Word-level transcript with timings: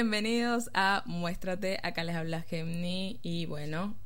Bienvenidos 0.00 0.70
a 0.74 1.02
Muéstrate, 1.06 1.80
acá 1.82 2.04
les 2.04 2.14
habla 2.14 2.42
Gemni 2.42 3.18
y 3.20 3.46
bueno, 3.46 3.96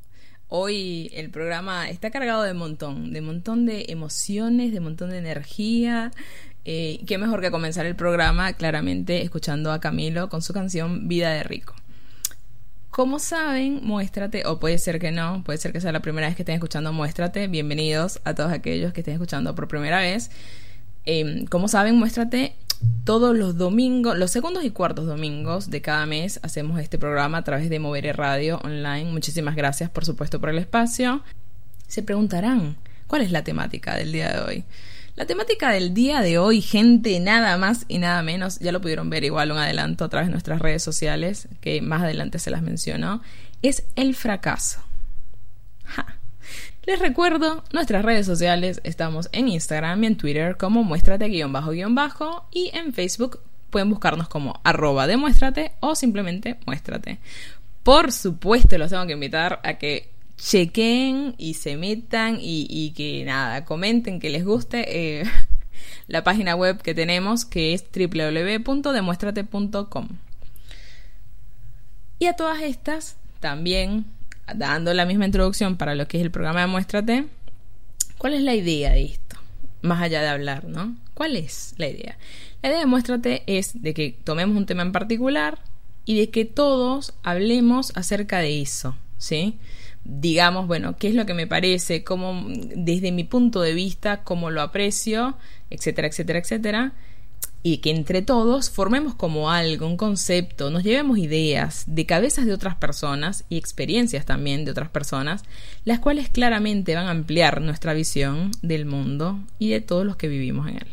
hoy 0.48 1.11
el 1.12 1.29
programa 1.29 1.91
está 1.91 2.11
cargado 2.11 2.45
de 2.45 2.54
montón, 2.54 3.12
de 3.12 3.20
montón 3.20 3.66
de 3.66 3.84
emociones, 3.88 4.73
de 4.73 4.80
montón 4.80 5.10
de 5.10 5.18
energía. 5.18 6.10
Eh, 6.64 7.05
qué 7.06 7.18
mejor 7.18 7.42
que 7.42 7.51
comenzar 7.51 7.84
el 7.84 7.95
programa 7.95 8.55
claramente 8.55 9.20
escuchando 9.20 9.70
a 9.70 9.80
Camilo 9.80 10.30
con 10.30 10.41
su 10.41 10.55
canción 10.55 11.09
Vida 11.09 11.30
de 11.30 11.42
Rico. 11.42 11.74
Como 12.90 13.18
saben, 13.18 13.80
muéstrate, 13.82 14.46
o 14.46 14.59
puede 14.59 14.79
ser 14.79 14.98
que 14.98 15.10
no, 15.10 15.45
puede 15.45 15.59
ser 15.59 15.74
que 15.74 15.82
sea 15.82 15.93
la 15.93 16.01
primera 16.01 16.27
vez 16.27 16.37
que 16.37 16.40
estén 16.40 16.54
escuchando 16.54 16.95
Muéstrate. 16.95 17.48
Bienvenidos 17.48 18.18
a 18.24 18.34
todos 18.34 18.51
aquellos 18.51 18.95
que 18.95 19.02
estén 19.02 19.12
escuchando 19.12 19.54
por 19.54 19.68
primera 19.68 20.01
vez. 20.01 20.30
Eh, 21.04 21.45
como 21.51 21.68
saben, 21.68 21.96
Muéstrate 21.96 22.54
todos 23.04 23.36
los 23.36 23.56
domingos, 23.56 24.16
los 24.16 24.30
segundos 24.30 24.64
y 24.64 24.70
cuartos 24.70 25.06
domingos 25.06 25.70
de 25.70 25.82
cada 25.82 26.06
mes 26.06 26.38
hacemos 26.42 26.80
este 26.80 26.98
programa 26.98 27.38
a 27.38 27.45
través 27.45 27.68
de 27.68 27.78
Moveré 27.78 28.12
Radio 28.12 28.59
Online. 28.64 29.10
Muchísimas 29.10 29.56
gracias, 29.56 29.90
por 29.90 30.04
supuesto, 30.04 30.40
por 30.40 30.50
el 30.50 30.59
espacio. 30.59 31.23
Se 31.88 32.02
preguntarán, 32.02 32.76
¿cuál 33.06 33.23
es 33.23 33.30
la 33.30 33.45
temática 33.45 33.96
del 33.96 34.12
día 34.12 34.32
de 34.32 34.40
hoy? 34.40 34.64
La 35.16 35.26
temática 35.26 35.70
del 35.70 35.92
día 35.92 36.20
de 36.20 36.38
hoy, 36.38 36.62
gente, 36.62 37.20
nada 37.20 37.59
más 37.59 37.84
y 37.88 37.98
nada 37.98 38.23
menos, 38.23 38.60
ya 38.60 38.73
lo 38.73 38.80
pudieron 38.80 39.10
ver 39.10 39.24
igual 39.24 39.52
un 39.52 39.59
adelanto 39.59 40.04
a 40.04 40.09
través 40.09 40.29
de 40.29 40.32
nuestras 40.32 40.60
redes 40.60 40.82
sociales, 40.82 41.48
que 41.60 41.82
más 41.82 42.02
adelante 42.02 42.38
se 42.38 42.51
las 42.51 42.62
mencionó, 42.62 43.20
es 43.60 43.85
el 43.95 44.14
fracaso. 44.14 44.80
Les 46.85 46.99
recuerdo, 46.99 47.63
nuestras 47.73 48.05
redes 48.05 48.27
sociales 48.27 48.80
estamos 48.83 49.29
en 49.30 49.47
Instagram 49.47 50.02
y 50.02 50.09
en 50.09 50.16
Twitter 50.16 50.57
como 50.57 50.83
muéstrate 50.83 51.29
guion 51.29 51.52
bajo 51.52 51.71
guion 51.71 51.95
bajo 51.95 52.45
y 52.51 52.73
en 52.75 52.93
Facebook 52.93 53.38
pueden 53.71 53.88
buscarnos 53.88 54.29
como 54.29 54.61
arroba 54.65 55.07
demuéstrate 55.07 55.75
o 55.79 55.95
simplemente 55.95 56.59
muéstrate. 56.66 57.21
Por 57.85 58.10
supuesto, 58.10 58.79
los 58.79 58.91
tengo 58.91 59.07
que 59.07 59.13
invitar 59.13 59.60
a 59.63 59.75
que 59.75 60.10
chequen 60.37 61.37
y 61.38 61.55
se 61.55 61.77
metan 61.77 62.38
y, 62.41 62.93
que 62.97 63.25
nada, 63.25 63.65
comenten 63.65 64.19
que 64.19 64.31
les 64.31 64.44
guste 64.44 65.21
eh, 65.21 65.25
la 66.09 66.25
página 66.25 66.56
web 66.56 66.83
que 66.83 66.94
tenemos 66.94 67.44
que 67.44 67.75
es 67.75 67.84
www.demuéstrate.com. 67.94 70.09
Y 72.19 72.27
a 72.27 72.34
todas 72.34 72.60
estas 72.62 73.19
también 73.38 74.06
dando 74.54 74.94
la 74.94 75.06
misma 75.06 75.26
introducción 75.26 75.76
para 75.76 75.94
lo 75.94 76.06
que 76.08 76.19
es 76.19 76.22
el 76.22 76.31
programa 76.31 76.60
de 76.60 76.66
Muéstrate, 76.66 77.26
¿cuál 78.19 78.34
es 78.34 78.42
la 78.42 78.54
idea 78.54 78.92
de 78.92 79.04
esto? 79.04 79.36
Más 79.82 80.00
allá 80.00 80.22
de 80.22 80.28
hablar, 80.28 80.64
¿no? 80.64 80.97
¿Cuál 81.14 81.36
es 81.36 81.75
la 81.78 81.88
idea? 81.88 82.16
La 82.62 82.69
idea 82.69 82.80
de 82.80 82.86
Muéstrate 82.86 83.42
es 83.47 83.82
de 83.82 83.94
que 83.94 84.16
tomemos 84.25 84.56
un 84.56 84.66
tema 84.66 84.82
en 84.82 84.92
particular 84.92 85.58
y 86.04 86.19
de 86.19 86.30
que 86.30 86.44
todos 86.44 87.14
hablemos 87.22 87.92
acerca 87.97 88.38
de 88.38 88.60
eso, 88.60 88.97
¿sí? 89.19 89.58
Digamos, 90.04 90.66
bueno, 90.66 90.97
qué 90.97 91.08
es 91.08 91.14
lo 91.14 91.26
que 91.26 91.34
me 91.34 91.47
parece, 91.47 92.03
cómo, 92.03 92.47
desde 92.48 93.12
mi 93.12 93.25
punto 93.25 93.60
de 93.60 93.72
vista, 93.72 94.25
cómo 94.25 94.50
lo 94.50 94.62
aprecio, 94.62 95.36
etcétera, 95.70 96.08
etcétera, 96.08 96.38
etcétera 96.41 96.92
y 97.62 97.78
que 97.78 97.91
entre 97.91 98.22
todos 98.22 98.71
formemos 98.71 99.15
como 99.15 99.50
algo, 99.50 99.87
un 99.87 99.97
concepto, 99.97 100.71
nos 100.71 100.82
llevemos 100.82 101.19
ideas 101.19 101.84
de 101.87 102.06
cabezas 102.06 102.44
de 102.44 102.53
otras 102.53 102.75
personas 102.75 103.44
y 103.48 103.56
experiencias 103.56 104.26
también 104.26 104.64
de 104.64 104.72
otras 104.72 104.88
personas, 104.88 105.44
las 105.84 106.00
cuales 106.00 106.28
claramente 106.28 106.94
van 106.94 107.06
a 107.06 107.10
ampliar 107.10 107.60
nuestra 107.60 107.94
visión 107.94 108.50
del 108.62 108.84
mundo 108.84 109.38
y 109.59 109.70
de 109.70 109.81
todos 109.81 110.04
los 110.04 110.16
que 110.16 110.28
vivimos 110.28 110.69
en 110.69 110.76
él. 110.76 110.88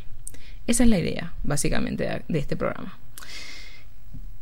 Esa 0.67 0.83
es 0.83 0.89
la 0.89 0.99
idea, 0.99 1.33
básicamente, 1.43 2.23
de 2.27 2.39
este 2.39 2.55
programa. 2.55 2.99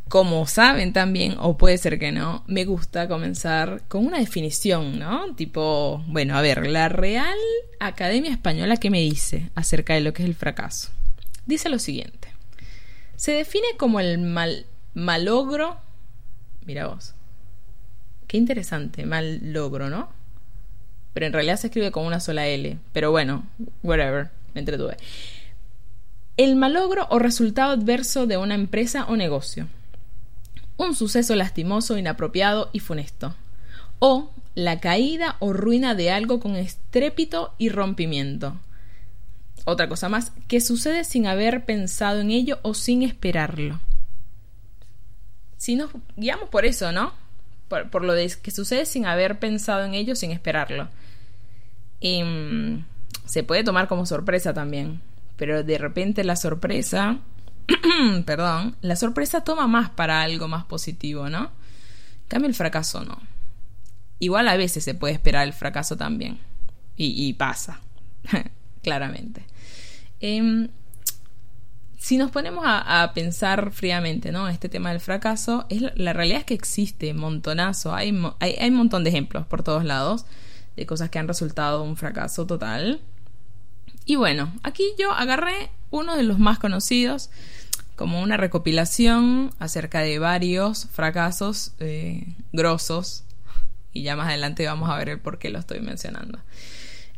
Como 0.08 0.46
saben 0.46 0.92
también, 0.92 1.36
o 1.38 1.56
puede 1.56 1.78
ser 1.78 1.98
que 1.98 2.12
no, 2.12 2.42
me 2.46 2.64
gusta 2.64 3.08
comenzar 3.08 3.82
con 3.88 4.06
una 4.06 4.18
definición, 4.18 4.98
¿no? 4.98 5.34
Tipo, 5.34 6.02
bueno, 6.06 6.36
a 6.36 6.42
ver, 6.42 6.66
la 6.66 6.88
Real 6.88 7.38
Academia 7.78 8.30
Española, 8.30 8.76
¿qué 8.76 8.90
me 8.90 9.00
dice 9.00 9.50
acerca 9.54 9.94
de 9.94 10.00
lo 10.00 10.12
que 10.12 10.22
es 10.22 10.28
el 10.28 10.34
fracaso? 10.34 10.90
dice 11.48 11.68
lo 11.70 11.80
siguiente. 11.80 12.27
Se 13.18 13.32
define 13.32 13.66
como 13.76 13.98
el 13.98 14.18
mal, 14.18 14.64
malogro. 14.94 15.76
Mira 16.64 16.86
vos. 16.86 17.14
Qué 18.28 18.36
interesante, 18.36 19.06
mal 19.06 19.40
logro, 19.52 19.90
¿no? 19.90 20.08
Pero 21.14 21.26
en 21.26 21.32
realidad 21.32 21.56
se 21.56 21.66
escribe 21.66 21.90
con 21.90 22.06
una 22.06 22.20
sola 22.20 22.46
L. 22.46 22.78
Pero 22.92 23.10
bueno, 23.10 23.44
whatever, 23.82 24.30
me 24.54 24.60
entretuve. 24.60 24.98
El 26.36 26.54
malogro 26.54 27.08
o 27.10 27.18
resultado 27.18 27.72
adverso 27.72 28.28
de 28.28 28.36
una 28.36 28.54
empresa 28.54 29.04
o 29.08 29.16
negocio. 29.16 29.66
Un 30.76 30.94
suceso 30.94 31.34
lastimoso, 31.34 31.98
inapropiado 31.98 32.70
y 32.72 32.78
funesto. 32.78 33.34
O 33.98 34.30
la 34.54 34.78
caída 34.78 35.38
o 35.40 35.52
ruina 35.52 35.96
de 35.96 36.12
algo 36.12 36.38
con 36.38 36.54
estrépito 36.54 37.52
y 37.58 37.70
rompimiento 37.70 38.60
otra 39.68 39.88
cosa 39.88 40.08
más, 40.08 40.32
que 40.48 40.60
sucede 40.60 41.04
sin 41.04 41.26
haber 41.26 41.64
pensado 41.64 42.20
en 42.20 42.30
ello 42.30 42.58
o 42.62 42.74
sin 42.74 43.02
esperarlo. 43.02 43.80
Si 45.56 45.76
nos 45.76 45.90
guiamos 46.16 46.48
por 46.48 46.64
eso, 46.64 46.92
¿no? 46.92 47.12
Por, 47.68 48.02
lo 48.04 48.14
de 48.14 48.32
que 48.42 48.50
sucede 48.50 48.86
sin 48.86 49.04
haber 49.04 49.38
pensado 49.38 49.84
en 49.84 49.94
ello, 49.94 50.16
sin 50.16 50.30
esperarlo. 50.30 50.88
Y, 52.00 52.22
mm, 52.22 52.84
se 53.28 53.42
puede 53.42 53.62
tomar 53.62 53.88
como 53.88 54.06
sorpresa 54.06 54.54
también, 54.54 55.02
pero 55.36 55.62
de 55.62 55.76
repente 55.76 56.24
la 56.24 56.34
sorpresa, 56.34 57.18
perdón, 58.24 58.76
la 58.80 58.96
sorpresa 58.96 59.44
toma 59.44 59.66
más 59.66 59.90
para 59.90 60.22
algo 60.22 60.48
más 60.48 60.64
positivo, 60.64 61.28
¿no? 61.28 61.50
Cambia 62.26 62.48
el 62.48 62.54
fracaso, 62.54 63.04
no. 63.04 63.20
Igual 64.18 64.48
a 64.48 64.56
veces 64.56 64.82
se 64.82 64.94
puede 64.94 65.12
esperar 65.12 65.46
el 65.46 65.52
fracaso 65.52 65.96
también. 65.96 66.38
Y, 66.96 67.28
y 67.28 67.34
pasa, 67.34 67.80
claramente. 68.82 69.44
Em, 70.20 70.68
si 71.98 72.16
nos 72.16 72.30
ponemos 72.30 72.64
a, 72.66 73.12
pensar 73.14 73.72
fríamente, 73.72 74.30
¿no? 74.30 74.48
Este 74.48 74.68
tema 74.68 74.90
del 74.90 75.00
fracaso, 75.00 75.66
es 75.68 75.82
la, 75.96 76.12
realidad 76.12 76.40
es 76.40 76.44
que 76.44 76.54
existe 76.54 77.12
montonazo, 77.12 77.94
hay, 77.94 78.16
hay, 78.40 78.68
un 78.68 78.76
montón 78.76 79.04
de 79.04 79.10
ejemplos 79.10 79.46
por 79.46 79.62
todos 79.62 79.84
lados 79.84 80.24
de 80.76 80.86
cosas 80.86 81.10
que 81.10 81.18
han 81.18 81.26
resultado 81.26 81.82
un 81.82 81.96
fracaso 81.96 82.46
total. 82.46 83.00
Y 84.04 84.14
bueno, 84.16 84.52
aquí 84.62 84.84
yo 84.98 85.12
agarré 85.12 85.70
uno 85.90 86.16
de 86.16 86.22
los 86.22 86.38
más 86.38 86.58
conocidos 86.58 87.30
como 87.96 88.22
una 88.22 88.36
recopilación 88.36 89.50
acerca 89.58 90.00
de 90.00 90.20
varios 90.20 90.86
fracasos 90.86 91.72
eh, 91.80 92.32
grosos 92.52 93.24
y 93.92 94.02
ya 94.02 94.14
más 94.14 94.28
adelante 94.28 94.64
vamos 94.66 94.88
a 94.88 94.96
ver 94.96 95.08
el 95.08 95.18
por 95.18 95.38
qué 95.38 95.50
lo 95.50 95.58
estoy 95.58 95.80
mencionando. 95.80 96.38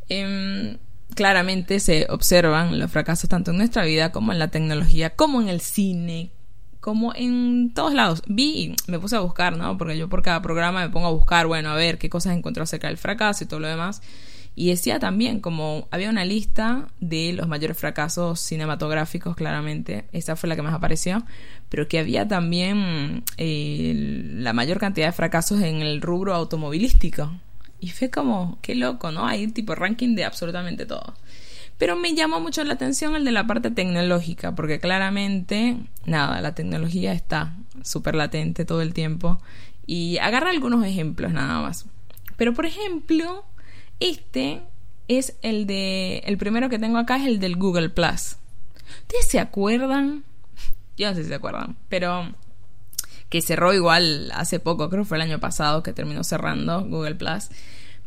Eh, 0.09 0.79
claramente 1.15 1.81
se 1.81 2.07
observan 2.11 2.79
los 2.79 2.91
fracasos 2.91 3.29
tanto 3.29 3.51
en 3.51 3.59
nuestra 3.59 3.85
vida 3.85 4.13
como 4.13 4.33
en 4.33 4.39
la 4.39 4.49
tecnología, 4.49 5.11
como 5.11 5.41
en 5.41 5.49
el 5.49 5.61
cine, 5.61 6.31
como 6.81 7.15
en 7.15 7.73
todos 7.75 7.95
lados. 7.95 8.23
Vi, 8.27 8.75
me 8.87 8.99
puse 8.99 9.17
a 9.17 9.21
buscar, 9.21 9.57
¿no? 9.57 9.77
Porque 9.79 9.99
yo 9.99 10.09
por 10.09 10.23
cada 10.23 10.43
programa 10.43 10.81
me 10.81 10.91
pongo 10.91 11.07
a 11.07 11.13
buscar, 11.13 11.47
bueno, 11.47 11.71
a 11.71 11.75
ver 11.75 11.99
qué 11.99 12.09
cosas 12.09 12.37
encontró 12.37 12.65
acerca 12.65 12.89
del 12.89 12.97
fracaso 12.97 13.45
y 13.45 13.47
todo 13.47 13.61
lo 13.61 13.69
demás. 13.69 14.03
Y 14.57 14.69
decía 14.69 14.99
también, 14.99 15.41
como 15.41 15.87
había 15.91 16.11
una 16.11 16.25
lista 16.25 16.89
de 17.01 17.33
los 17.33 17.47
mayores 17.49 17.79
fracasos 17.79 18.41
cinematográficos, 18.41 19.37
claramente, 19.37 20.07
esa 20.13 20.37
fue 20.37 20.49
la 20.49 20.57
que 20.57 20.63
más 20.63 20.75
apareció, 20.75 21.23
pero 21.69 21.87
que 21.87 21.99
había 21.99 22.27
también 22.27 23.23
eh, 23.37 23.93
la 24.35 24.53
mayor 24.53 24.79
cantidad 24.79 25.07
de 25.07 25.13
fracasos 25.13 25.63
en 25.63 25.83
el 25.83 26.03
rubro 26.03 26.35
automovilístico. 26.35 27.31
Y 27.81 27.89
fue 27.91 28.11
como, 28.11 28.59
qué 28.63 28.75
loco, 28.75 29.11
¿no? 29.11 29.27
Hay 29.27 29.47
tipo 29.49 29.75
ranking 29.75 30.15
de 30.15 30.25
absolutamente 30.25 30.87
todo. 30.87 31.15
Pero 31.79 31.97
me 31.97 32.15
llamó 32.15 32.41
mucho 32.41 32.63
la 32.63 32.75
atención 32.75 33.17
el 33.17 33.25
de 33.25 33.33
la 33.33 33.47
parte 33.47 33.71
tecnológica, 33.71 34.55
porque 34.55 34.81
claramente, 34.81 35.79
nada, 36.05 36.43
la 36.43 36.55
tecnología 36.55 37.15
está 37.15 37.57
súper 37.83 38.17
latente 38.17 38.67
todo 38.67 38.83
el 38.83 38.93
tiempo. 38.93 39.41
Y 39.87 40.19
agarra 40.19 40.51
algunos 40.51 40.85
ejemplos 40.85 41.33
nada 41.33 41.61
más. 41.63 41.87
Pero 42.37 42.53
por 42.53 42.67
ejemplo, 42.67 43.47
este 43.99 44.61
es 45.09 45.37
el 45.41 45.67
de. 45.67 46.19
El 46.27 46.37
primero 46.37 46.69
que 46.69 46.79
tengo 46.79 46.99
acá 46.99 47.17
es 47.17 47.27
el 47.27 47.41
del 47.41 47.57
Google 47.57 47.89
Plus. 47.89 48.37
¿Ustedes 49.03 49.27
se 49.29 49.41
acuerdan? 49.41 50.25
Yo 50.99 51.09
no 51.09 51.15
sé 51.15 51.23
si 51.23 51.29
se 51.29 51.35
acuerdan, 51.35 51.77
pero 51.89 52.35
que 53.31 53.41
cerró 53.41 53.73
igual 53.73 54.31
hace 54.35 54.59
poco, 54.59 54.91
creo 54.91 55.05
que 55.05 55.09
fue 55.09 55.17
el 55.17 55.23
año 55.23 55.39
pasado 55.39 55.83
que 55.83 55.93
terminó 55.93 56.25
cerrando 56.25 56.85
Google 56.85 57.15
Plus, 57.15 57.49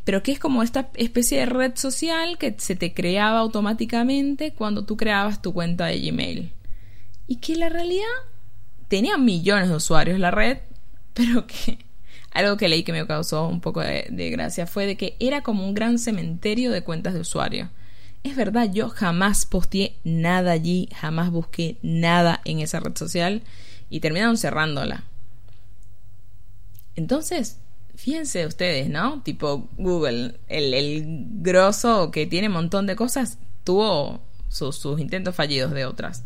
pero 0.04 0.22
que 0.22 0.34
es 0.34 0.40
como 0.40 0.62
esta 0.64 0.90
especie 0.96 1.40
de 1.40 1.46
red 1.46 1.76
social 1.76 2.38
que 2.38 2.54
se 2.58 2.76
te 2.76 2.94
creaba 2.94 3.40
automáticamente 3.40 4.52
cuando 4.52 4.84
tú 4.84 4.98
creabas 4.98 5.42
tu 5.42 5.54
cuenta 5.54 5.86
de 5.86 6.00
Gmail. 6.00 6.52
Y 7.26 7.38
que 7.38 7.56
la 7.56 7.70
realidad 7.70 8.04
tenía 8.90 9.18
millones 9.18 9.70
de 9.70 9.76
usuarios 9.76 10.20
la 10.20 10.30
red, 10.30 10.58
pero 11.14 11.48
que 11.48 11.80
algo 12.32 12.58
que 12.58 12.68
leí 12.68 12.84
que 12.84 12.92
me 12.92 13.08
causó 13.08 13.48
un 13.48 13.62
poco 13.62 13.80
de, 13.80 14.08
de 14.10 14.30
gracia 14.30 14.68
fue 14.68 14.86
de 14.86 14.98
que 14.98 15.16
era 15.20 15.42
como 15.42 15.66
un 15.66 15.74
gran 15.74 16.00
cementerio 16.00 16.70
de 16.72 16.84
cuentas 16.84 17.14
de 17.14 17.22
usuario. 17.22 17.70
Es 18.24 18.36
verdad, 18.36 18.70
yo 18.72 18.90
jamás 18.90 19.46
posteé 19.46 19.96
nada 20.04 20.52
allí, 20.52 20.90
jamás 20.96 21.30
busqué 21.30 21.78
nada 21.82 22.42
en 22.44 22.60
esa 22.60 22.82
red 22.82 22.98
social 22.98 23.42
y 23.90 24.02
terminaron 24.02 24.38
cerrándola. 24.38 25.06
Entonces, 26.96 27.60
fíjense 27.96 28.46
ustedes, 28.46 28.90
¿no? 28.90 29.22
Tipo 29.22 29.70
Google, 29.78 30.40
el, 30.48 30.74
el 30.74 31.04
grosso 31.42 32.12
que 32.12 32.26
tiene 32.26 32.48
un 32.48 32.54
montón 32.54 32.88
de 32.88 32.96
cosas, 32.96 33.38
tuvo 33.64 34.22
sus, 34.54 35.00
intentos 35.00 35.36
fallidos 35.36 35.72
de 35.72 35.86
otras. 35.86 36.24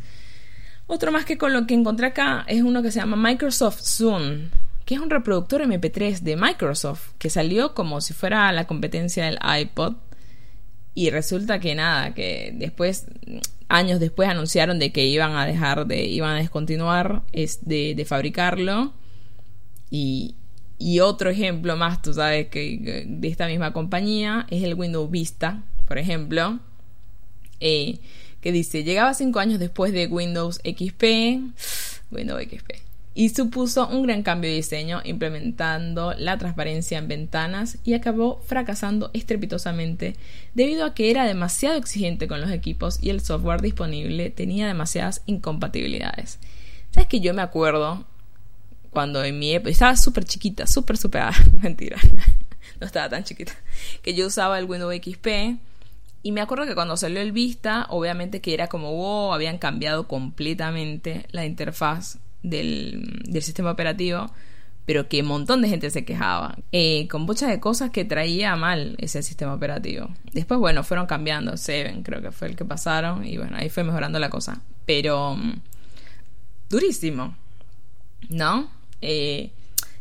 Otro 0.86 1.12
más 1.12 1.26
que 1.26 1.38
con 1.38 1.54
lo 1.54 1.66
que 1.66 1.74
encontré 1.74 2.08
acá 2.08 2.46
es 2.48 2.62
uno 2.62 2.82
que 2.82 2.92
se 2.92 3.00
llama 3.00 3.18
Microsoft 3.18 3.82
Zoom, 3.82 4.50
que 4.86 4.96
es 4.96 5.02
un 5.02 5.10
reproductor 5.10 5.62
MP3 5.62 6.20
de 6.20 6.38
Microsoft, 6.38 7.12
que 7.18 7.30
salió 7.30 7.74
como 7.74 8.00
si 8.00 8.14
fuera 8.14 8.52
la 8.52 8.68
competencia 8.68 9.26
del 9.26 9.40
iPod. 9.62 9.96
Y 10.94 11.10
resulta 11.10 11.60
que 11.60 11.76
nada, 11.76 12.14
que 12.14 12.54
después, 12.56 13.06
años 13.68 14.00
después 14.00 14.30
anunciaron 14.30 14.80
de 14.80 14.92
que 14.92 15.06
iban 15.06 15.36
a 15.36 15.46
dejar 15.46 15.86
de, 15.86 16.06
iban 16.06 16.38
a 16.38 16.40
descontinuar 16.40 17.22
es 17.34 17.60
de, 17.68 17.94
de 17.96 18.06
fabricarlo. 18.06 18.94
Y, 19.92 20.36
y 20.80 21.00
otro 21.00 21.30
ejemplo 21.30 21.76
más, 21.76 22.02
tú 22.02 22.14
sabes, 22.14 22.48
que 22.48 23.06
de 23.08 23.28
esta 23.28 23.48
misma 23.48 23.74
compañía 23.74 24.46
es 24.50 24.64
el 24.64 24.76
Windows 24.76 25.10
Vista, 25.10 25.64
por 25.88 25.98
ejemplo, 25.98 26.60
eh, 27.60 28.00
que 28.42 28.52
dice, 28.52 28.84
llegaba 28.84 29.14
cinco 29.14 29.40
años 29.40 29.60
después 29.60 29.92
de 29.92 30.08
Windows 30.08 30.62
XP, 30.64 31.04
Windows 32.12 32.44
XP, 32.44 32.72
y 33.16 33.30
supuso 33.30 33.88
un 33.88 34.04
gran 34.04 34.22
cambio 34.22 34.52
de 34.52 34.58
diseño 34.58 35.02
implementando 35.04 36.14
la 36.14 36.38
transparencia 36.38 37.00
en 37.00 37.08
ventanas 37.08 37.80
y 37.84 37.96
acabó 37.96 38.40
fracasando 38.46 39.10
estrepitosamente 39.14 40.16
debido 40.54 40.86
a 40.86 40.94
que 40.94 41.10
era 41.10 41.26
demasiado 41.26 41.78
exigente 41.78 42.28
con 42.28 42.42
los 42.42 42.52
equipos 42.52 43.00
y 43.02 43.10
el 43.10 43.22
software 43.22 43.62
disponible 43.62 44.30
tenía 44.30 44.68
demasiadas 44.68 45.24
incompatibilidades. 45.26 46.38
¿Sabes 46.92 47.08
que 47.10 47.20
yo 47.20 47.34
me 47.34 47.42
acuerdo 47.42 48.06
cuando 48.98 49.24
en 49.24 49.38
mi 49.38 49.52
época 49.52 49.70
estaba 49.70 49.96
súper 49.96 50.26
chiquita, 50.26 50.66
súper, 50.66 50.98
súper, 50.98 51.26
mentira, 51.62 52.00
no 52.80 52.88
estaba 52.88 53.08
tan 53.08 53.24
chiquita, 53.24 53.54
que 54.02 54.16
yo 54.16 54.26
usaba 54.26 54.58
el 54.58 54.66
Windows 54.66 54.96
XP 54.96 55.28
y 56.24 56.32
me 56.32 56.42
acuerdo 56.42 56.66
que 56.66 56.74
cuando 56.74 56.98
salió 56.98 57.22
el 57.22 57.32
Vista, 57.32 57.86
obviamente 57.92 58.42
que 58.42 58.56
era 58.56 58.66
como, 58.66 58.92
wow, 58.96 59.34
habían 59.34 59.60
cambiado 59.60 60.08
completamente 60.08 61.28
la 61.30 61.46
interfaz 61.46 62.18
del, 62.42 63.22
sistema 63.40 63.70
operativo, 63.70 64.32
pero 64.88 65.08
que 65.08 65.22
un 65.22 65.28
montón 65.28 65.62
de 65.62 65.70
gente 65.70 65.92
se 65.92 66.04
quejaba, 66.04 66.58
eh, 66.72 67.08
con 67.08 67.22
muchas 67.22 67.50
de 67.50 67.60
cosas 67.60 67.92
que 67.92 68.04
traía 68.04 68.56
mal 68.56 68.96
ese 68.98 69.22
sistema 69.22 69.54
operativo. 69.54 70.10
Después, 70.34 70.60
bueno, 70.60 70.84
fueron 70.84 71.06
cambiando, 71.06 71.56
Seven 71.56 72.02
creo 72.02 72.24
que 72.24 72.32
fue 72.32 72.48
el 72.48 72.56
que 72.56 72.66
pasaron, 72.66 73.24
y 73.24 73.38
bueno, 73.38 73.58
ahí 73.58 73.70
fue 73.70 73.84
mejorando 73.84 74.18
la 74.18 74.32
cosa, 74.32 74.60
pero 74.88 75.36
mm, 75.36 75.54
durísimo, 76.68 77.36
¿no? 78.30 78.76
Eh, 79.02 79.52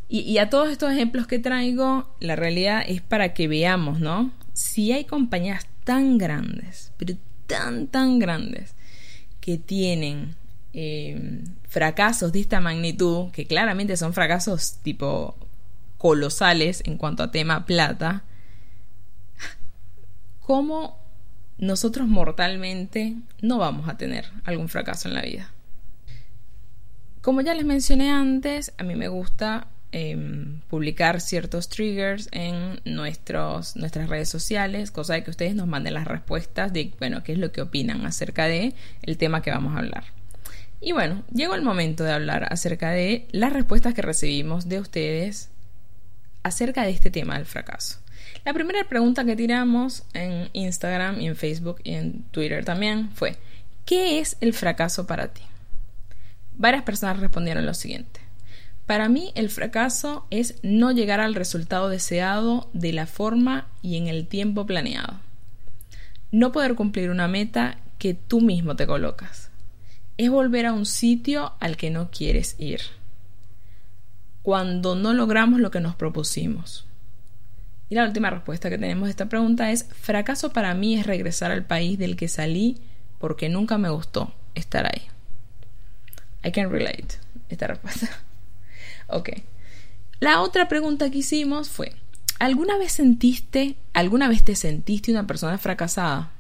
y, 0.09 0.39
a 0.39 0.51
todos 0.51 0.71
estos 0.71 0.93
ejemplos 0.93 1.27
que 1.27 1.41
traigo, 1.41 2.15
la 2.21 2.37
realidad 2.37 2.85
es 2.87 3.01
para 3.01 3.35
que 3.35 3.49
veamos, 3.49 3.99
¿no? 3.99 4.31
Si 4.53 4.93
hay 4.93 5.05
compañías 5.05 5.67
tan 5.83 6.17
grandes, 6.17 6.93
pero 6.97 7.15
tan, 7.49 7.89
tan 7.89 8.21
grandes, 8.21 8.75
que 9.41 9.59
tienen 9.59 10.37
eh, 10.75 11.43
fracasos 11.69 12.33
de 12.33 12.41
esta 12.41 12.61
magnitud, 12.61 13.33
que 13.33 13.47
claramente 13.47 13.97
son 13.97 14.13
fracasos 14.13 14.79
tipo 14.83 15.37
colosales 15.99 16.83
en 16.87 16.99
cuanto 16.99 17.25
a 17.25 17.33
tema 17.33 17.67
plata, 17.67 18.23
¿cómo 20.41 20.99
nosotros 21.59 22.07
mortalmente 22.07 23.17
no 23.41 23.59
vamos 23.59 23.89
a 23.89 23.97
tener 23.97 24.27
algún 24.45 24.69
fracaso 24.69 25.09
en 25.09 25.15
la 25.15 25.23
vida? 25.23 25.51
Como 27.27 27.41
ya 27.41 27.55
les 27.55 27.65
mencioné 27.65 28.13
antes, 28.13 28.73
a 28.79 28.85
mí 28.85 28.95
me 28.95 29.09
gusta 29.09 29.67
em, 29.91 30.61
publicar 30.69 31.21
ciertos 31.21 31.69
triggers 31.69 32.29
en 32.31 32.81
nuestros, 32.85 33.75
nuestras 33.75 34.09
redes 34.09 34.29
sociales, 34.29 34.93
cosa 34.93 35.15
de 35.15 35.25
que 35.25 35.31
ustedes 35.31 35.57
nos 35.57 35.67
manden 35.67 35.95
las 35.95 36.07
respuestas 36.07 36.73
de, 36.73 36.93
bueno, 37.01 37.25
qué 37.25 37.33
es 37.33 37.39
lo 37.39 37.51
que 37.51 37.63
opinan 37.63 38.07
acerca 38.07 38.45
de 38.45 38.75
el 39.03 39.19
tema 39.19 39.43
que 39.43 39.51
vamos 39.51 39.75
a 39.75 39.81
hablar. 39.81 40.05
Y 40.81 40.93
bueno, 40.93 41.25
llegó 41.35 41.57
el 41.57 41.63
momento 41.63 42.05
de 42.05 42.13
hablar 42.13 42.47
acerca 42.49 42.91
de 42.91 43.27
las 43.33 43.53
respuestas 43.53 43.93
que 43.93 44.03
recibimos 44.03 44.69
de 44.69 44.79
ustedes 44.79 45.49
acerca 46.45 46.85
de 46.85 46.91
este 46.91 47.11
tema 47.11 47.39
del 47.39 47.47
fracaso. 47.47 47.99
La 48.45 48.55
primera 48.55 48.85
pregunta 48.85 49.25
que 49.25 49.35
tiramos 49.35 50.05
en 50.15 50.49
Instagram 50.53 51.21
y 51.21 51.27
en 51.27 51.35
Facebook 51.35 51.81
y 51.83 51.95
en 51.95 52.23
Twitter 52.31 52.65
también 52.65 53.11
fue, 53.11 53.37
¿qué 53.85 54.21
es 54.21 54.37
el 54.41 54.55
fracaso 54.55 55.09
para 55.09 55.27
ti? 55.27 55.43
Varias 56.59 56.83
personas 56.85 57.21
respondieron 57.21 57.67
lo 57.67 57.75
siguiente. 57.75 58.21
Para 58.87 59.09
mí 59.09 59.33
el 59.35 59.51
fracaso 59.51 60.27
es 60.31 60.55
no 60.63 60.93
llegar 60.93 61.21
al 61.21 61.35
resultado 61.35 61.89
deseado 61.89 62.71
de 62.73 62.93
la 62.93 63.07
forma 63.07 63.67
y 63.83 63.97
en 63.97 64.07
el 64.07 64.29
tiempo 64.29 64.65
planeado. 64.65 65.21
No 66.31 66.53
poder 66.53 66.77
cumplir 66.77 67.11
una 67.11 67.27
meta 67.27 67.79
que 67.99 68.15
tú 68.15 68.41
mismo 68.41 68.77
te 68.77 68.87
colocas. 68.87 69.51
Es 70.19 70.31
volver 70.31 70.67
a 70.67 70.73
un 70.73 70.87
sitio 70.87 71.55
al 71.59 71.77
que 71.77 71.91
no 71.91 72.11
quieres 72.11 72.55
ir. 72.59 72.81
Cuando 74.43 74.95
no 74.95 75.13
logramos 75.13 75.61
lo 75.61 75.73
que 75.73 75.81
nos 75.81 75.97
propusimos. 75.97 76.87
Y 77.89 77.97
la 77.97 78.05
última 78.05 78.31
respuesta 78.31 78.71
que 78.71 78.79
tenemos 78.79 79.09
a 79.09 79.11
esta 79.11 79.29
pregunta 79.29 79.71
es, 79.73 79.85
fracaso 79.85 80.53
para 80.53 80.75
mí 80.75 80.95
es 80.95 81.07
regresar 81.07 81.51
al 81.51 81.65
país 81.65 81.99
del 81.99 82.17
que 82.17 82.29
salí 82.29 82.79
porque 83.19 83.49
nunca 83.49 83.79
me 83.79 83.91
gustó 83.91 84.33
estar 84.55 84.87
ahí. 84.87 85.03
I 86.47 86.53
can 86.53 86.71
relate 86.71 87.17
esta 87.49 87.67
respuesta. 87.67 88.09
ok. 89.09 89.31
La 90.21 90.41
otra 90.41 90.69
pregunta 90.69 91.11
que 91.11 91.19
hicimos 91.19 91.69
fue, 91.69 91.93
¿alguna 92.39 92.79
vez 92.79 92.93
sentiste, 92.93 93.77
alguna 93.93 94.29
vez 94.29 94.45
te 94.45 94.55
sentiste 94.55 95.11
una 95.11 95.27
persona 95.27 95.59
fracasada? 95.59 96.31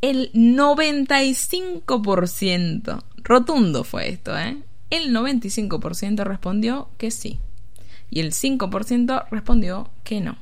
El 0.00 0.32
95%, 0.32 3.04
rotundo 3.18 3.84
fue 3.84 4.08
esto, 4.08 4.36
¿eh? 4.36 4.58
El 4.90 5.14
95% 5.14 6.24
respondió 6.24 6.88
que 6.98 7.10
sí. 7.10 7.38
Y 8.10 8.20
el 8.20 8.32
5% 8.32 9.28
respondió 9.30 9.90
que 10.04 10.20
no. 10.20 10.36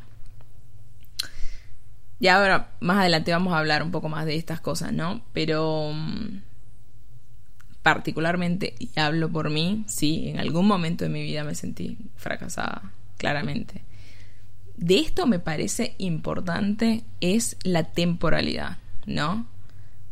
Y 2.19 2.27
ahora, 2.29 2.71
más 2.81 2.99
adelante 2.99 3.33
vamos 3.33 3.53
a 3.53 3.59
hablar 3.59 3.83
un 3.83 3.91
poco 3.93 4.09
más 4.09 4.25
de 4.27 4.37
estas 4.37 4.61
cosas, 4.61 4.93
¿no? 4.93 5.23
Pero 5.33 5.93
mm, 5.95 6.41
particularmente, 7.83 8.75
y 8.79 8.91
hablo 8.99 9.31
por 9.31 9.51
mí, 9.51 9.85
sí, 9.87 10.29
en 10.29 10.39
algún 10.39 10.67
momento 10.67 11.05
de 11.05 11.11
mi 11.11 11.23
vida 11.23 11.45
me 11.45 11.55
sentí 11.55 11.99
fracasada, 12.17 12.93
claramente. 13.17 13.83
De 14.77 14.99
esto 14.99 15.27
me 15.27 15.39
parece 15.39 15.95
importante 15.99 17.05
es 17.21 17.57
la 17.63 17.85
temporalidad, 17.85 18.79
¿no? 19.07 19.47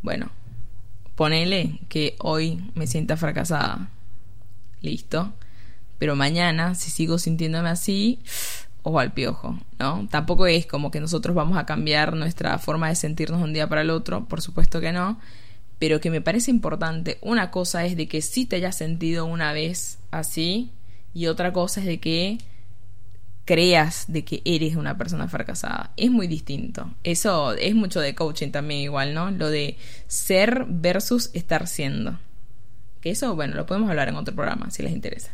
Bueno, 0.03 0.31
ponele 1.15 1.81
que 1.89 2.17
hoy 2.21 2.71
me 2.75 2.87
sienta 2.87 3.17
fracasada. 3.17 3.89
Listo. 4.81 5.33
Pero 5.99 6.15
mañana, 6.15 6.75
si 6.77 6.91
sigo 6.91 7.19
sintiéndome 7.19 7.71
así, 7.71 8.21
ojo 8.83 9.01
al 9.01 9.13
piojo, 9.13 9.59
¿no? 9.79 10.07
Tampoco 10.11 10.47
es 10.47 10.67
como 10.67 10.91
que 10.91 11.01
nosotros 11.01 11.35
vamos 11.35 11.59
a 11.59 11.67
cambiar 11.67 12.15
nuestra 12.15 12.57
forma 12.59 12.89
de 12.89 12.95
sentirnos 12.95 13.43
un 13.43 13.53
día 13.53 13.69
para 13.69 13.81
el 13.81 13.91
otro, 13.91 14.27
por 14.27 14.41
supuesto 14.41 14.81
que 14.81 14.93
no, 14.93 15.19
pero 15.79 16.01
que 16.01 16.11
me 16.11 16.21
parece 16.21 16.51
importante. 16.51 17.19
Una 17.21 17.51
cosa 17.51 17.85
es 17.85 17.97
de 17.97 18.09
que 18.09 18.23
sí 18.23 18.47
te 18.47 18.57
hayas 18.57 18.77
sentido 18.77 19.27
una 19.27 19.53
vez 19.53 19.99
así 20.11 20.71
y 21.15 21.27
otra 21.27 21.53
cosa 21.53 21.81
es 21.81 21.87
de 21.87 21.99
que 21.99 22.39
creas 23.45 24.05
de 24.09 24.25
que 24.25 24.43
eres 24.45 24.77
una 24.77 24.99
persona 24.99 25.27
fracasada. 25.27 25.93
Es 25.97 26.11
muy 26.11 26.27
distinto. 26.27 26.91
Eso 27.03 27.55
es 27.55 27.75
mucho 27.75 28.01
de 28.01 28.15
coaching 28.15 28.51
también 28.51 28.81
igual, 28.81 29.15
¿no? 29.15 29.31
Lo 29.31 29.49
de 29.49 29.79
ser 30.07 30.67
versus 30.69 31.31
estar 31.33 31.67
siendo. 31.67 32.19
Que 33.01 33.11
eso, 33.11 33.35
bueno, 33.35 33.55
lo 33.55 33.65
podemos 33.65 33.89
hablar 33.89 34.09
en 34.09 34.17
otro 34.17 34.35
programa 34.35 34.71
si 34.71 34.83
les 34.83 34.93
interesa. 34.93 35.31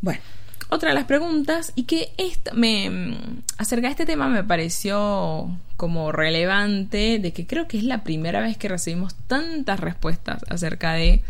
Bueno, 0.00 0.20
otra 0.68 0.90
de 0.90 0.94
las 0.94 1.04
preguntas 1.04 1.72
y 1.74 1.84
que 1.84 2.12
esta, 2.18 2.52
me 2.52 3.16
acerca 3.58 3.86
de 3.86 3.92
este 3.92 4.06
tema 4.06 4.28
me 4.28 4.44
pareció 4.44 5.56
como 5.76 6.12
relevante 6.12 7.18
de 7.18 7.32
que 7.32 7.46
creo 7.46 7.68
que 7.68 7.78
es 7.78 7.84
la 7.84 8.02
primera 8.02 8.40
vez 8.40 8.56
que 8.56 8.68
recibimos 8.68 9.14
tantas 9.14 9.78
respuestas 9.80 10.44
acerca 10.48 10.92
de 10.94 11.22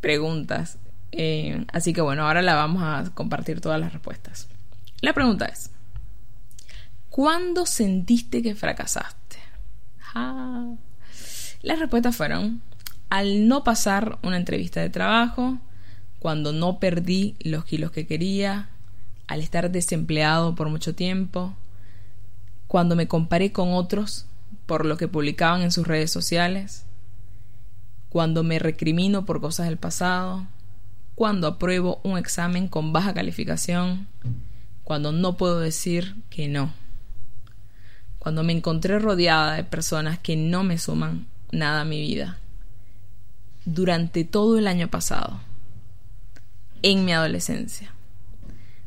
preguntas. 0.00 0.78
Eh, 1.12 1.64
así 1.72 1.92
que 1.92 2.00
bueno, 2.00 2.26
ahora 2.26 2.42
la 2.42 2.54
vamos 2.54 2.82
a 2.82 3.10
compartir 3.14 3.60
todas 3.60 3.80
las 3.80 3.92
respuestas. 3.92 4.48
La 5.00 5.12
pregunta 5.12 5.46
es, 5.46 5.70
¿cuándo 7.10 7.66
sentiste 7.66 8.42
que 8.42 8.54
fracasaste? 8.54 9.16
Las 11.62 11.78
respuestas 11.78 12.16
fueron, 12.16 12.62
al 13.10 13.48
no 13.48 13.62
pasar 13.62 14.18
una 14.22 14.38
entrevista 14.38 14.80
de 14.80 14.88
trabajo, 14.88 15.58
cuando 16.26 16.52
no 16.52 16.80
perdí 16.80 17.36
los 17.38 17.64
kilos 17.64 17.92
que 17.92 18.04
quería, 18.04 18.68
al 19.28 19.42
estar 19.42 19.70
desempleado 19.70 20.56
por 20.56 20.68
mucho 20.68 20.92
tiempo, 20.92 21.54
cuando 22.66 22.96
me 22.96 23.06
comparé 23.06 23.52
con 23.52 23.74
otros 23.74 24.26
por 24.66 24.86
lo 24.86 24.96
que 24.96 25.06
publicaban 25.06 25.62
en 25.62 25.70
sus 25.70 25.86
redes 25.86 26.10
sociales, 26.10 26.84
cuando 28.08 28.42
me 28.42 28.58
recrimino 28.58 29.24
por 29.24 29.40
cosas 29.40 29.68
del 29.68 29.76
pasado, 29.76 30.48
cuando 31.14 31.46
apruebo 31.46 32.00
un 32.02 32.18
examen 32.18 32.66
con 32.66 32.92
baja 32.92 33.14
calificación, 33.14 34.08
cuando 34.82 35.12
no 35.12 35.36
puedo 35.36 35.60
decir 35.60 36.16
que 36.28 36.48
no, 36.48 36.72
cuando 38.18 38.42
me 38.42 38.52
encontré 38.52 38.98
rodeada 38.98 39.54
de 39.54 39.62
personas 39.62 40.18
que 40.18 40.34
no 40.34 40.64
me 40.64 40.76
suman 40.76 41.28
nada 41.52 41.82
a 41.82 41.84
mi 41.84 42.00
vida, 42.00 42.40
durante 43.64 44.24
todo 44.24 44.58
el 44.58 44.66
año 44.66 44.88
pasado, 44.88 45.38
en 46.82 47.04
mi 47.04 47.12
adolescencia, 47.12 47.92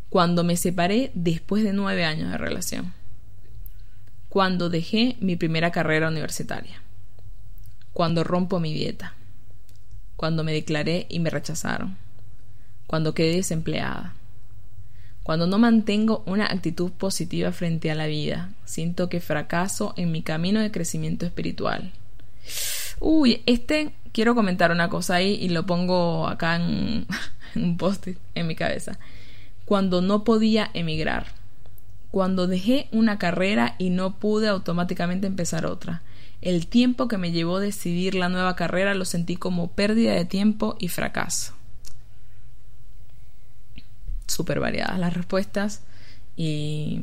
cuando 0.09 0.43
me 0.43 0.57
separé 0.57 1.11
después 1.13 1.63
de 1.63 1.73
nueve 1.73 2.05
años 2.05 2.31
de 2.31 2.37
relación, 2.37 2.93
cuando 4.29 4.69
dejé 4.69 5.17
mi 5.19 5.35
primera 5.35 5.71
carrera 5.71 6.07
universitaria, 6.07 6.81
cuando 7.93 8.23
rompo 8.23 8.59
mi 8.59 8.73
dieta, 8.73 9.13
cuando 10.15 10.43
me 10.43 10.53
declaré 10.53 11.05
y 11.09 11.19
me 11.19 11.29
rechazaron, 11.29 11.97
cuando 12.87 13.13
quedé 13.13 13.35
desempleada, 13.35 14.13
cuando 15.23 15.45
no 15.45 15.59
mantengo 15.59 16.23
una 16.25 16.45
actitud 16.45 16.91
positiva 16.91 17.51
frente 17.51 17.91
a 17.91 17.95
la 17.95 18.07
vida, 18.07 18.49
siento 18.65 19.09
que 19.09 19.21
fracaso 19.21 19.93
en 19.95 20.11
mi 20.11 20.23
camino 20.23 20.59
de 20.59 20.71
crecimiento 20.71 21.25
espiritual. 21.25 21.91
Uy, 22.99 23.43
este 23.45 23.93
quiero 24.11 24.33
comentar 24.33 24.71
una 24.71 24.89
cosa 24.89 25.15
ahí 25.15 25.35
y 25.35 25.49
lo 25.49 25.65
pongo 25.65 26.27
acá 26.27 26.55
en, 26.55 27.05
un 27.55 27.77
post 27.77 28.07
en 28.35 28.47
mi 28.47 28.55
cabeza. 28.55 28.99
Cuando 29.65 30.01
no 30.01 30.23
podía 30.23 30.69
emigrar, 30.73 31.27
cuando 32.11 32.47
dejé 32.47 32.87
una 32.91 33.19
carrera 33.19 33.75
y 33.77 33.91
no 33.91 34.15
pude 34.15 34.47
automáticamente 34.47 35.27
empezar 35.27 35.65
otra. 35.65 36.01
El 36.41 36.67
tiempo 36.67 37.07
que 37.07 37.17
me 37.17 37.31
llevó 37.31 37.59
decidir 37.59 38.15
la 38.15 38.29
nueva 38.29 38.55
carrera 38.55 38.93
lo 38.95 39.05
sentí 39.05 39.35
como 39.35 39.67
pérdida 39.67 40.13
de 40.13 40.25
tiempo 40.25 40.75
y 40.79 40.87
fracaso 40.87 41.53
súper 44.29 44.59
variadas 44.59 44.99
las 44.99 45.13
respuestas 45.13 45.81
y 46.35 47.01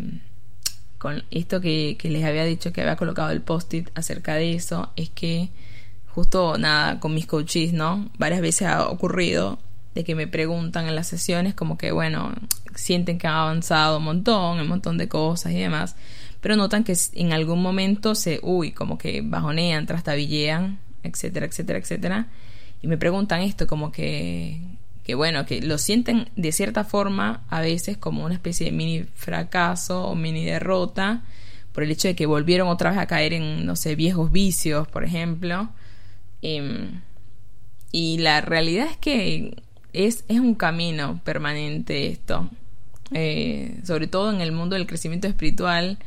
con 0.98 1.24
esto 1.30 1.60
que, 1.60 1.98
les 2.02 2.24
había 2.24 2.44
dicho 2.44 2.72
que 2.72 2.80
había 2.80 2.96
colocado 2.96 3.30
el 3.30 3.42
post-it 3.42 3.90
acerca 3.94 4.34
de 4.34 4.54
eso 4.54 4.90
es 4.96 5.10
que 5.10 5.50
justo 6.08 6.56
nada 6.56 6.98
con 7.00 7.14
mis 7.14 7.26
coaches, 7.26 7.74
¿no? 7.74 8.08
Varias 8.18 8.40
veces 8.40 8.68
ha 8.68 8.88
ocurrido 8.88 9.58
de 9.96 10.04
que 10.04 10.14
me 10.14 10.26
preguntan 10.26 10.86
en 10.86 10.94
las 10.94 11.08
sesiones 11.08 11.54
como 11.54 11.78
que 11.78 11.90
bueno, 11.90 12.34
sienten 12.74 13.18
que 13.18 13.26
han 13.26 13.34
avanzado 13.34 13.96
un 13.96 14.04
montón, 14.04 14.60
un 14.60 14.68
montón 14.68 14.98
de 14.98 15.08
cosas 15.08 15.52
y 15.52 15.58
demás, 15.58 15.96
pero 16.42 16.54
notan 16.54 16.84
que 16.84 16.94
en 17.14 17.32
algún 17.32 17.62
momento 17.62 18.14
se, 18.14 18.38
uy, 18.42 18.72
como 18.72 18.98
que 18.98 19.22
bajonean, 19.24 19.86
trastabillean, 19.86 20.78
etcétera, 21.02 21.46
etcétera, 21.46 21.78
etcétera, 21.78 22.28
y 22.82 22.88
me 22.88 22.98
preguntan 22.98 23.40
esto 23.40 23.66
como 23.66 23.90
que 23.90 24.60
que 25.02 25.14
bueno, 25.14 25.46
que 25.46 25.62
lo 25.62 25.78
sienten 25.78 26.28
de 26.34 26.50
cierta 26.50 26.82
forma 26.82 27.44
a 27.48 27.60
veces 27.60 27.96
como 27.96 28.24
una 28.24 28.34
especie 28.34 28.66
de 28.66 28.72
mini 28.72 29.04
fracaso 29.14 30.04
o 30.04 30.16
mini 30.16 30.44
derrota 30.44 31.22
por 31.72 31.84
el 31.84 31.92
hecho 31.92 32.08
de 32.08 32.16
que 32.16 32.26
volvieron 32.26 32.66
otra 32.66 32.90
vez 32.90 32.98
a 32.98 33.06
caer 33.06 33.32
en, 33.32 33.64
no 33.66 33.76
sé, 33.76 33.94
viejos 33.94 34.32
vicios, 34.32 34.88
por 34.88 35.04
ejemplo. 35.04 35.68
Em, 36.42 37.02
y 37.92 38.18
la 38.18 38.40
realidad 38.40 38.88
es 38.90 38.96
que 38.96 39.62
es, 40.04 40.24
es 40.28 40.40
un 40.40 40.54
camino 40.54 41.20
permanente 41.24 42.08
esto. 42.08 42.48
Eh, 43.12 43.80
sobre 43.84 44.08
todo 44.08 44.32
en 44.32 44.40
el 44.40 44.52
mundo 44.52 44.74
del 44.74 44.86
crecimiento 44.86 45.28
espiritual, 45.28 45.98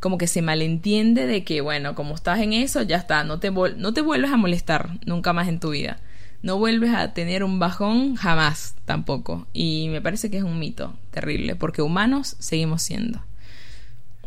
como 0.00 0.16
que 0.16 0.26
se 0.26 0.42
malentiende 0.42 1.26
de 1.26 1.44
que, 1.44 1.60
bueno, 1.60 1.94
como 1.94 2.14
estás 2.14 2.40
en 2.40 2.52
eso, 2.52 2.82
ya 2.82 2.96
está, 2.96 3.24
no 3.24 3.38
te, 3.40 3.50
no 3.50 3.92
te 3.92 4.00
vuelves 4.00 4.32
a 4.32 4.36
molestar 4.36 4.98
nunca 5.04 5.32
más 5.32 5.48
en 5.48 5.60
tu 5.60 5.70
vida 5.70 6.00
no 6.42 6.58
vuelves 6.58 6.94
a 6.94 7.12
tener 7.14 7.42
un 7.42 7.58
bajón 7.58 8.14
jamás 8.14 8.74
tampoco. 8.84 9.46
Y 9.52 9.88
me 9.88 10.00
parece 10.00 10.30
que 10.30 10.38
es 10.38 10.44
un 10.44 10.58
mito 10.58 10.94
terrible, 11.10 11.56
porque 11.56 11.82
humanos 11.82 12.36
seguimos 12.38 12.82
siendo. 12.82 13.22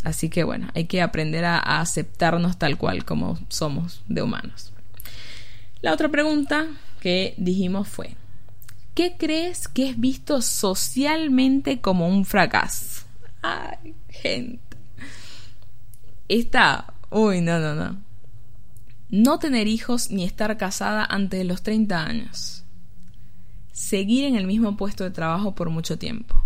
Así 0.03 0.29
que 0.29 0.43
bueno, 0.43 0.69
hay 0.73 0.85
que 0.85 1.01
aprender 1.01 1.45
a, 1.45 1.59
aceptarnos 1.59 2.57
tal 2.57 2.77
cual 2.77 3.05
como 3.05 3.37
somos 3.49 4.03
de 4.07 4.21
humanos. 4.21 4.73
La 5.81 5.93
otra 5.93 6.09
pregunta 6.09 6.67
que 6.99 7.33
dijimos 7.37 7.87
fue, 7.87 8.15
¿qué 9.01 9.17
crees 9.17 9.67
que 9.67 9.89
es 9.89 9.99
visto 9.99 10.43
socialmente 10.43 11.81
como 11.81 12.07
un 12.07 12.23
fracaso? 12.23 13.03
Ay, 13.41 13.95
gente. 14.09 14.77
Está... 16.27 16.93
Uy, 17.09 17.41
no, 17.41 17.57
no, 17.57 17.73
no. 17.73 17.97
No 19.09 19.39
tener 19.39 19.67
hijos 19.67 20.11
ni 20.11 20.23
estar 20.23 20.55
casada 20.55 21.03
antes 21.03 21.39
de 21.39 21.45
los 21.45 21.63
30 21.63 21.99
años, 21.99 22.63
seguir 23.71 24.25
en 24.25 24.35
el 24.35 24.45
mismo 24.45 24.77
puesto 24.77 25.03
de 25.03 25.09
trabajo 25.09 25.55
por 25.55 25.71
mucho 25.71 25.97
tiempo, 25.97 26.39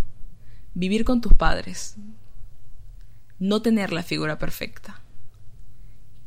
vivir 0.74 1.04
con 1.04 1.20
tus 1.20 1.34
padres, 1.34 1.98
no 3.38 3.62
tener 3.62 3.92
la 3.92 4.02
figura 4.02 4.40
perfecta, 4.40 5.02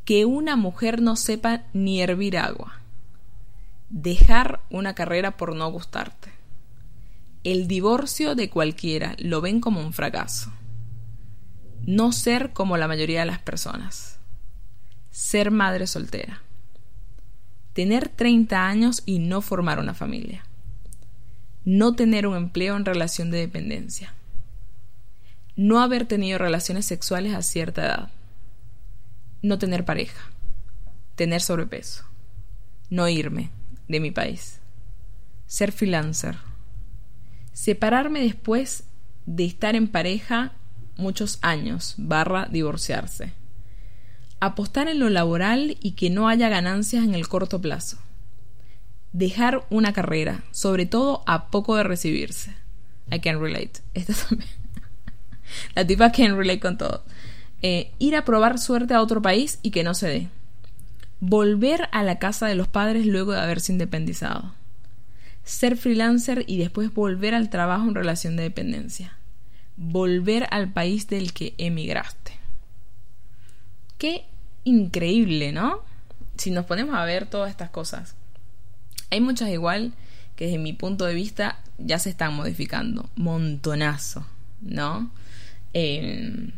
que 0.05 0.25
una 0.25 0.55
mujer 0.55 1.01
no 1.01 1.15
sepa 1.15 1.63
ni 1.73 2.03
hervir 2.03 2.37
agua, 2.37 2.78
dejar 3.89 4.61
una 4.69 4.93
carrera 4.93 5.37
por 5.37 5.55
no 5.55 5.69
gustarte. 5.71 6.31
El 7.43 7.67
divorcio 7.67 8.35
de 8.35 8.49
cualquiera 8.49 9.15
lo 9.17 9.41
ven 9.41 9.61
como 9.61 9.81
un 9.81 9.93
fracaso. 9.93 10.51
No 11.85 12.11
ser 12.11 12.53
como 12.53 12.77
la 12.77 12.87
mayoría 12.87 13.21
de 13.21 13.25
las 13.25 13.39
personas. 13.39 14.19
Ser 15.09 15.49
madre 15.49 15.87
soltera, 15.87 16.43
tener 17.73 18.09
30 18.09 18.67
años 18.67 19.01
y 19.05 19.19
no 19.19 19.41
formar 19.41 19.79
una 19.79 19.93
familia, 19.93 20.45
no 21.65 21.95
tener 21.95 22.27
un 22.27 22.37
empleo 22.37 22.77
en 22.77 22.85
relación 22.85 23.31
de 23.31 23.39
dependencia, 23.39 24.13
no 25.55 25.81
haber 25.81 26.05
tenido 26.05 26.37
relaciones 26.37 26.85
sexuales 26.85 27.33
a 27.33 27.41
cierta 27.41 27.85
edad, 27.85 28.11
no 29.41 29.57
tener 29.57 29.83
pareja, 29.83 30.29
tener 31.15 31.41
sobrepeso, 31.41 32.05
no 32.89 33.09
irme 33.09 33.49
de 33.89 33.99
mi 33.99 34.11
país, 34.11 34.61
ser 35.47 35.73
freelancer, 35.73 36.37
separarme 37.51 38.21
después 38.21 38.85
de 39.25 39.43
estar 39.43 39.75
en 39.75 39.89
pareja 39.89 40.53
muchos 40.95 41.39
años, 41.41 41.95
barra 41.97 42.47
divorciarse 42.49 43.33
apostar 44.39 44.87
en 44.87 44.99
lo 44.99 45.09
laboral 45.09 45.77
y 45.81 45.91
que 45.91 46.09
no 46.09 46.27
haya 46.27 46.49
ganancias 46.49 47.03
en 47.03 47.13
el 47.13 47.27
corto 47.27 47.61
plazo. 47.61 47.97
Dejar 49.11 49.65
una 49.69 49.93
carrera, 49.93 50.43
sobre 50.51 50.85
todo 50.85 51.23
a 51.25 51.49
poco 51.49 51.75
de 51.75 51.83
recibirse. 51.83 52.55
I 53.11 53.19
can 53.19 53.41
relate. 53.41 53.81
Esta 53.93 54.13
también. 54.13 54.49
La 55.75 55.85
tipa 55.85 56.11
can 56.11 56.37
relate 56.37 56.59
con 56.59 56.77
todo. 56.77 57.03
Eh, 57.61 57.91
ir 57.99 58.15
a 58.15 58.23
probar 58.23 58.59
suerte 58.59 58.93
a 58.93 59.01
otro 59.01 59.21
país 59.21 59.59
y 59.61 59.71
que 59.71 59.83
no 59.83 59.93
se 59.93 60.07
dé. 60.07 60.27
Volver 61.19 61.89
a 61.91 62.03
la 62.03 62.19
casa 62.19 62.47
de 62.47 62.55
los 62.55 62.67
padres 62.67 63.05
luego 63.05 63.33
de 63.33 63.41
haberse 63.41 63.71
independizado. 63.71 64.53
Ser 65.43 65.77
freelancer 65.77 66.45
y 66.47 66.57
después 66.57 66.93
volver 66.93 67.35
al 67.35 67.49
trabajo 67.49 67.87
en 67.87 67.95
relación 67.95 68.35
de 68.35 68.43
dependencia. 68.43 69.17
Volver 69.75 70.47
al 70.51 70.71
país 70.71 71.07
del 71.07 71.33
que 71.33 71.53
emigraste. 71.57 72.33
Qué 73.97 74.25
increíble, 74.63 75.51
¿no? 75.51 75.81
Si 76.37 76.51
nos 76.51 76.65
ponemos 76.65 76.95
a 76.95 77.05
ver 77.05 77.25
todas 77.25 77.49
estas 77.49 77.69
cosas. 77.69 78.15
Hay 79.09 79.21
muchas 79.21 79.49
igual 79.49 79.93
que 80.35 80.45
desde 80.45 80.57
mi 80.57 80.73
punto 80.73 81.05
de 81.05 81.13
vista 81.13 81.59
ya 81.77 81.99
se 81.99 82.09
están 82.09 82.33
modificando. 82.33 83.09
Montonazo, 83.15 84.25
¿no? 84.61 85.11
Em, 85.73 86.51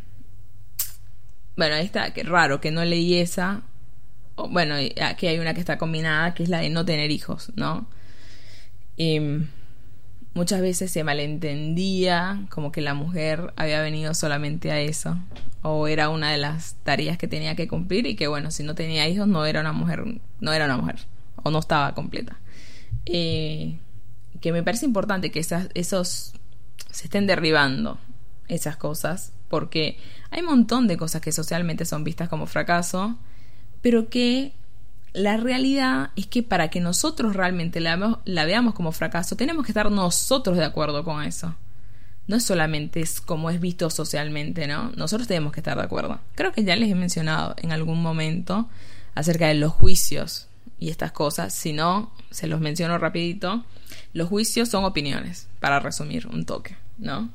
bueno, 1.56 1.76
esta, 1.76 2.14
que 2.14 2.24
raro 2.24 2.62
que 2.62 2.72
no 2.72 2.86
leí 2.86 3.16
esa. 3.16 3.64
Bueno, 4.36 4.76
aquí 5.04 5.28
hay 5.28 5.40
una 5.40 5.54
que 5.54 5.60
está 5.60 5.78
combinada, 5.78 6.34
que 6.34 6.44
es 6.44 6.50
la 6.50 6.60
de 6.60 6.70
no 6.70 6.86
tener 6.86 7.12
hijos, 7.12 7.52
¿no? 7.56 7.88
Eh, 8.98 9.46
muchas 10.34 10.62
veces 10.62 10.92
se 10.92 11.04
malentendía 11.04 12.46
como 12.50 12.72
que 12.72 12.82
la 12.82 12.94
mujer 12.94 13.54
había 13.58 13.82
venido 13.82 14.14
solamente 14.14 14.72
a 14.72 14.80
eso 14.80 15.18
o 15.62 15.88
era 15.88 16.10
una 16.10 16.32
de 16.32 16.38
las 16.38 16.76
tareas 16.84 17.18
que 17.18 17.28
tenía 17.28 17.56
que 17.56 17.68
cumplir 17.68 18.06
y 18.06 18.16
que 18.16 18.28
bueno 18.28 18.52
si 18.52 18.64
no 18.64 18.74
tenía 18.74 19.08
hijos 19.08 19.28
no 19.28 19.46
era 19.46 19.60
una 19.60 19.74
mujer 19.74 20.04
no 20.40 20.54
era 20.54 20.66
una 20.66 20.78
mujer 20.78 21.00
o 21.44 21.52
no 21.52 21.60
estaba 21.60 21.94
completa 21.94 22.40
eh, 23.06 23.78
que 24.40 24.52
me 24.52 24.64
parece 24.64 24.86
importante 24.86 25.32
que 25.32 25.40
esas, 25.40 25.70
esos 25.74 26.34
se 26.90 27.06
estén 27.06 27.28
derribando 27.28 28.00
esas 28.48 28.78
cosas 28.78 29.34
porque 29.50 29.98
hay 30.30 30.42
un 30.42 30.48
montón 30.48 30.88
de 30.88 30.96
cosas 30.96 31.22
que 31.22 31.34
socialmente 31.34 31.86
son 31.86 32.04
vistas 32.06 32.30
como 32.30 32.48
fracaso 32.48 33.18
pero 33.82 34.10
que 34.10 34.54
la 35.14 35.38
realidad 35.38 36.12
es 36.16 36.28
que 36.28 36.44
para 36.44 36.70
que 36.70 36.80
nosotros 36.80 37.36
realmente 37.36 37.80
la, 37.80 38.18
veamos 38.26 38.74
como 38.74 38.92
fracaso, 38.92 39.36
tenemos 39.36 39.66
que 39.66 39.72
estar 39.72 39.92
nosotros 39.92 40.58
de 40.58 40.64
acuerdo 40.64 41.04
con 41.04 41.24
eso. 41.24 41.56
No 42.28 42.38
es 42.38 42.44
solamente 42.44 43.02
es 43.02 43.20
como 43.20 43.50
es 43.50 43.60
visto 43.60 43.90
socialmente, 43.90 44.68
¿no? 44.68 44.92
Nosotros 44.96 45.28
tenemos 45.28 45.52
que 45.52 45.60
estar 45.60 45.78
de 45.78 45.84
acuerdo. 45.84 46.20
Creo 46.36 46.54
que 46.54 46.64
ya 46.64 46.76
les 46.76 46.90
he 46.90 46.96
mencionado 46.96 47.56
en 47.58 47.72
algún 47.72 48.02
momento 48.02 48.70
acerca 49.16 49.48
de 49.48 49.56
los 49.56 49.74
juicios 49.74 50.48
y 50.80 50.90
estas 50.90 51.12
cosas, 51.12 51.54
si 51.54 51.74
no, 51.74 52.12
se 52.30 52.48
los 52.48 52.62
menciono 52.62 52.98
rapidito, 52.98 53.66
los 54.14 54.30
juicios 54.30 54.70
son 54.70 54.86
opiniones, 54.86 55.48
para 55.60 55.80
resumir 55.80 56.28
un 56.28 56.46
toque, 56.46 56.78
¿no? 56.98 57.30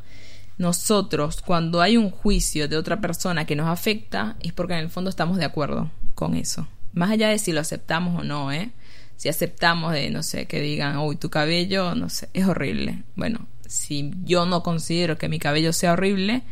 Nosotros, 0.57 1.43
cuando 1.43 1.83
hay 1.83 1.99
un 1.99 2.11
juicio 2.11 2.67
de 2.67 2.79
otra 2.79 3.00
persona 3.00 3.45
que 3.45 3.55
nos 3.55 3.69
afecta, 3.69 4.37
es 4.41 4.55
porque 4.55 4.73
en 4.73 4.81
el 4.81 4.91
fondo 4.91 5.11
estamos 5.11 5.37
de 5.37 5.45
acuerdo 5.45 5.91
con 6.16 6.35
eso. 6.35 6.66
Más 6.92 7.11
allá 7.11 7.28
de 7.28 7.38
si 7.38 7.52
lo 7.52 7.61
aceptamos 7.61 8.20
o 8.20 8.25
no, 8.25 8.50
¿eh? 8.50 8.73
Si 9.16 9.28
aceptamos 9.28 9.92
de, 9.92 10.11
no 10.11 10.25
sé, 10.25 10.46
que 10.46 10.61
digan, 10.61 10.99
uy, 10.99 11.14
tu 11.16 11.30
cabello, 11.30 11.94
no 11.94 12.08
sé, 12.08 12.28
es 12.32 12.46
horrible. 12.46 13.04
Bueno, 13.14 13.46
si 13.66 14.11
yo 14.25 14.46
no 14.46 14.62
considero 14.62 15.16
que 15.16 15.28
mi 15.28 15.38
cabello 15.38 15.73
sea 15.73 15.92
horrible, 15.92 16.42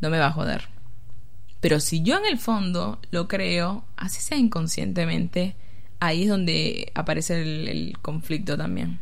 no 0.00 0.10
me 0.10 0.18
va 0.18 0.26
a 0.26 0.32
joder. 0.32 0.68
Pero 1.60 1.80
si 1.80 2.02
yo 2.02 2.18
en 2.18 2.26
el 2.26 2.38
fondo 2.38 3.00
lo 3.10 3.26
creo, 3.26 3.84
así 3.96 4.20
sea 4.20 4.38
inconscientemente, 4.38 5.56
ahí 5.98 6.24
es 6.24 6.28
donde 6.28 6.92
aparece 6.94 7.40
el, 7.42 7.96
conflicto 8.02 8.56
también. 8.56 9.00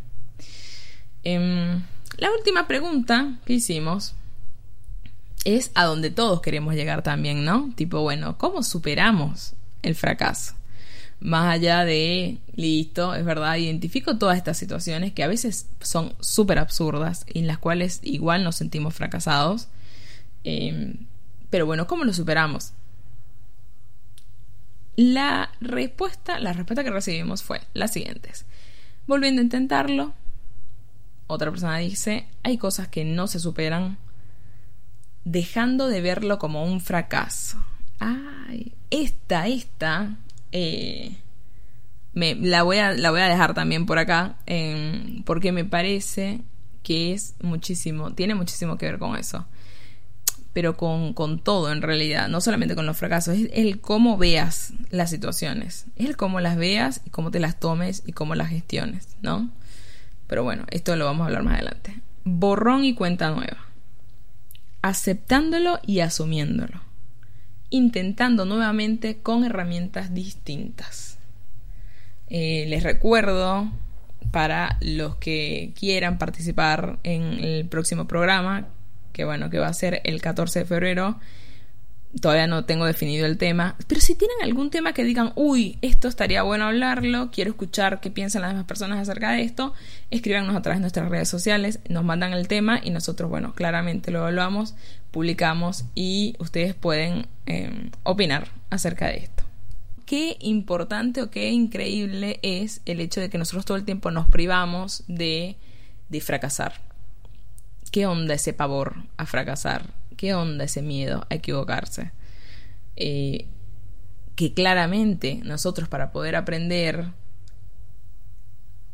Em, 1.25 1.83
la 2.19 2.31
última 2.31 2.69
pregunta 2.69 3.39
que 3.45 3.55
hicimos 3.55 4.15
es 5.45 5.73
a 5.75 5.85
donde 5.85 6.11
todos 6.11 6.41
queremos 6.41 6.75
llegar 6.75 7.03
también, 7.03 7.45
¿no? 7.45 7.73
Tipo, 7.75 8.01
bueno, 8.03 8.39
¿cómo 8.39 8.63
superamos 8.63 9.55
el 9.83 9.95
fracaso? 9.95 10.55
Más 11.21 11.55
allá 11.55 11.85
de, 11.85 12.39
listo, 12.57 13.15
es 13.15 13.25
verdad, 13.25 13.57
identifico 13.57 14.19
todas 14.19 14.37
estas 14.37 14.59
situaciones 14.59 15.13
que 15.13 15.23
a 15.23 15.29
veces 15.29 15.67
son 15.81 16.15
súper 16.21 16.59
absurdas 16.59 17.25
y 17.33 17.41
en 17.41 17.47
las 17.47 17.59
cuales 17.59 18.01
igual 18.03 18.43
nos 18.43 18.57
sentimos 18.57 18.95
fracasados. 18.95 19.69
Em, 20.43 21.07
pero 21.49 21.65
bueno, 21.65 21.87
¿cómo 21.87 22.05
lo 22.05 22.13
superamos? 22.13 22.73
La 24.97 25.51
respuesta, 25.61 26.41
la 26.41 26.53
respuesta 26.53 26.83
que 26.83 26.91
recibimos 26.91 27.43
fue 27.43 27.61
la 27.73 27.89
siguiente. 27.89 28.31
Volviendo 29.07 29.41
a 29.41 29.45
intentarlo, 29.45 30.15
otra 31.27 31.51
persona 31.51 31.79
dice, 31.79 32.27
hay 32.43 32.59
cosas 32.59 32.89
que 32.89 33.05
no 33.05 33.27
se 33.27 33.39
superan 33.39 33.97
dejando 35.25 35.87
de 35.87 36.01
verlo 36.01 36.39
como 36.39 36.65
un 36.65 36.81
fracaso. 36.81 37.65
Ay, 38.03 38.73
esta, 38.91 39.47
esta, 39.47 40.17
eh, 40.53 41.17
me, 42.13 42.35
la, 42.35 42.63
voy 42.63 42.79
a, 42.79 42.93
la 42.93 43.11
voy 43.11 43.21
a 43.21 43.29
dejar 43.29 43.55
también 43.55 43.87
por 43.87 43.99
acá, 43.99 44.37
porque 45.25 45.53
me 45.53 45.65
parece 45.65 46.41
que 46.83 47.13
es 47.13 47.35
muchísimo, 47.41 48.13
tiene 48.13 48.35
muchísimo 48.35 48.77
que 48.77 48.87
ver 48.87 48.99
con 48.99 49.17
eso. 49.17 49.47
Pero 50.53 50.77
con, 50.77 51.15
con 51.15 51.39
todo 51.39 51.73
en 51.73 51.81
realidad, 51.81 52.29
no 52.29 52.43
solamente 52.43 52.75
con 52.75 52.85
los 52.85 52.99
fracasos, 52.99 53.37
es 53.37 53.49
el 53.55 53.81
cómo 53.81 54.19
veas 54.19 54.75
las 54.91 55.09
situaciones, 55.09 55.87
es 55.97 56.07
el 56.07 56.17
cómo 56.19 56.41
las 56.41 56.57
veas 56.57 57.01
y 57.07 57.11
cómo 57.11 57.31
te 57.31 57.41
las 57.41 57.59
tomes 57.59 58.03
y 58.05 58.13
cómo 58.13 58.35
las 58.35 58.51
gestiones, 58.51 59.09
¿no? 59.23 59.51
Pero 60.27 60.45
bueno, 60.45 60.65
esto 60.71 60.95
lo 60.97 61.07
vamos 61.07 61.23
a 61.23 61.27
hablar 61.29 61.43
más 61.43 61.55
adelante. 61.55 62.01
Borrón 62.25 62.85
y 62.85 62.95
cuenta 62.95 63.31
nueva 63.31 63.73
aceptándolo 64.83 65.79
y 65.87 66.01
asumiéndolo, 66.01 66.81
intentando 67.73 68.45
nuevamente 68.45 69.19
con 69.23 69.45
herramientas 69.45 70.15
distintas. 70.15 71.19
Eh, 72.29 72.67
les 72.69 72.83
recuerdo 72.83 73.73
para 74.31 74.79
los 74.81 75.17
que 75.17 75.73
quieran 75.79 76.19
participar 76.19 76.99
en 77.03 77.23
el 77.43 77.67
próximo 77.67 78.07
programa, 78.07 78.69
que 79.13 79.25
bueno, 79.25 79.51
que 79.51 79.59
va 79.59 79.69
a 79.69 79.75
ser 79.75 80.03
el 80.05 80.21
14 80.21 80.61
de 80.61 80.65
febrero, 80.67 81.19
Todavía 82.21 82.47
no 82.47 82.67
tengo 82.67 82.85
definido 82.85 83.25
el 83.25 83.39
tema, 83.39 83.75
pero 83.89 84.03
si 84.03 84.15
tienen 84.15 84.37
algún 84.43 84.69
tema 84.69 84.93
que 84.93 85.03
digan, 85.03 85.33
uy, 85.35 85.79
esto 85.81 86.09
estaría 86.09 86.43
bueno 86.43 86.67
hablarlo, 86.67 87.31
quiero 87.31 87.53
escuchar 87.53 88.01
qué 88.01 88.11
piensan 88.11 88.43
las 88.43 88.51
demás 88.51 88.67
personas 88.67 88.99
acerca 88.99 89.33
de 89.33 89.43
esto, 89.43 89.73
escríbanos 90.11 90.55
a 90.55 90.61
través 90.61 90.81
de 90.81 90.83
nuestras 90.83 91.09
redes 91.09 91.31
sociales, 91.31 91.81
nos 91.89 92.05
mandan 92.05 92.35
el 92.35 92.49
tema 92.49 92.81
y 92.83 92.91
nosotros, 92.91 93.31
bueno, 93.31 93.55
claramente 93.55 94.11
lo 94.11 94.19
evaluamos, 94.19 94.75
publicamos 95.13 95.85
y 95.95 96.35
ustedes 96.39 96.75
pueden 96.75 97.29
em, 97.47 97.91
opinar 98.03 98.49
acerca 98.71 99.07
de 99.07 99.19
esto. 99.19 99.45
Qué 100.07 100.37
importante 100.41 101.23
o 101.23 101.31
qué 101.31 101.51
increíble 101.51 102.41
es 102.43 102.81
el 102.87 103.01
hecho 103.01 103.21
de 103.21 103.31
que 103.31 103.39
nosotros 103.39 103.65
todo 103.65 103.77
el 103.77 103.85
tiempo 103.85 104.11
nos 104.11 104.27
privamos 104.27 105.05
de, 105.07 105.57
de 106.09 106.21
fracasar. 106.21 106.81
¿Qué 107.93 108.07
onda 108.07 108.35
ese 108.35 108.53
pavor 108.53 108.97
a 109.17 109.27
fracasar? 109.27 109.87
¿Qué 110.17 110.35
onda 110.35 110.65
ese 110.65 110.83
miedo 110.83 111.27
a 111.31 111.35
equivocarse? 111.35 112.11
Eh, 112.97 113.47
que 114.35 114.55
claramente 114.55 115.41
nosotros 115.45 115.89
para 115.89 116.11
poder 116.11 116.37
aprender 116.37 117.11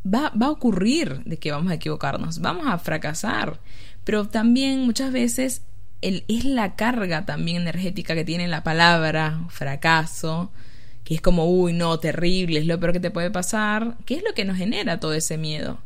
va, 0.05 0.31
va, 0.31 0.47
a 0.47 0.51
ocurrir 0.51 1.23
de 1.25 1.39
que 1.39 1.53
vamos 1.53 1.71
a 1.71 1.77
equivocarnos, 1.77 2.41
vamos 2.41 2.67
a 2.67 2.79
fracasar, 2.79 3.61
pero 4.05 4.27
también 4.27 4.81
muchas 4.81 5.13
veces 5.13 5.63
el, 6.03 6.25
es 6.29 6.45
la 6.45 6.77
carga 6.77 7.27
también 7.27 7.59
energética 7.59 8.15
que 8.15 8.25
tiene 8.25 8.49
la 8.49 8.63
palabra 8.63 9.45
fracaso, 9.49 10.51
que 11.05 11.15
es 11.15 11.21
como, 11.21 11.47
uy, 11.47 11.73
no, 11.73 11.99
terrible, 11.99 12.61
es 12.61 12.67
lo 12.67 12.79
peor 12.79 12.93
que 12.93 13.01
te 13.01 13.11
puede 13.11 13.31
pasar, 13.31 13.97
que 14.05 14.15
es 14.17 14.23
lo 14.23 14.35
que 14.35 14.45
nos 14.45 14.57
genera 14.57 15.01
todo 15.01 15.15
ese 15.15 15.39
miedo 15.39 15.79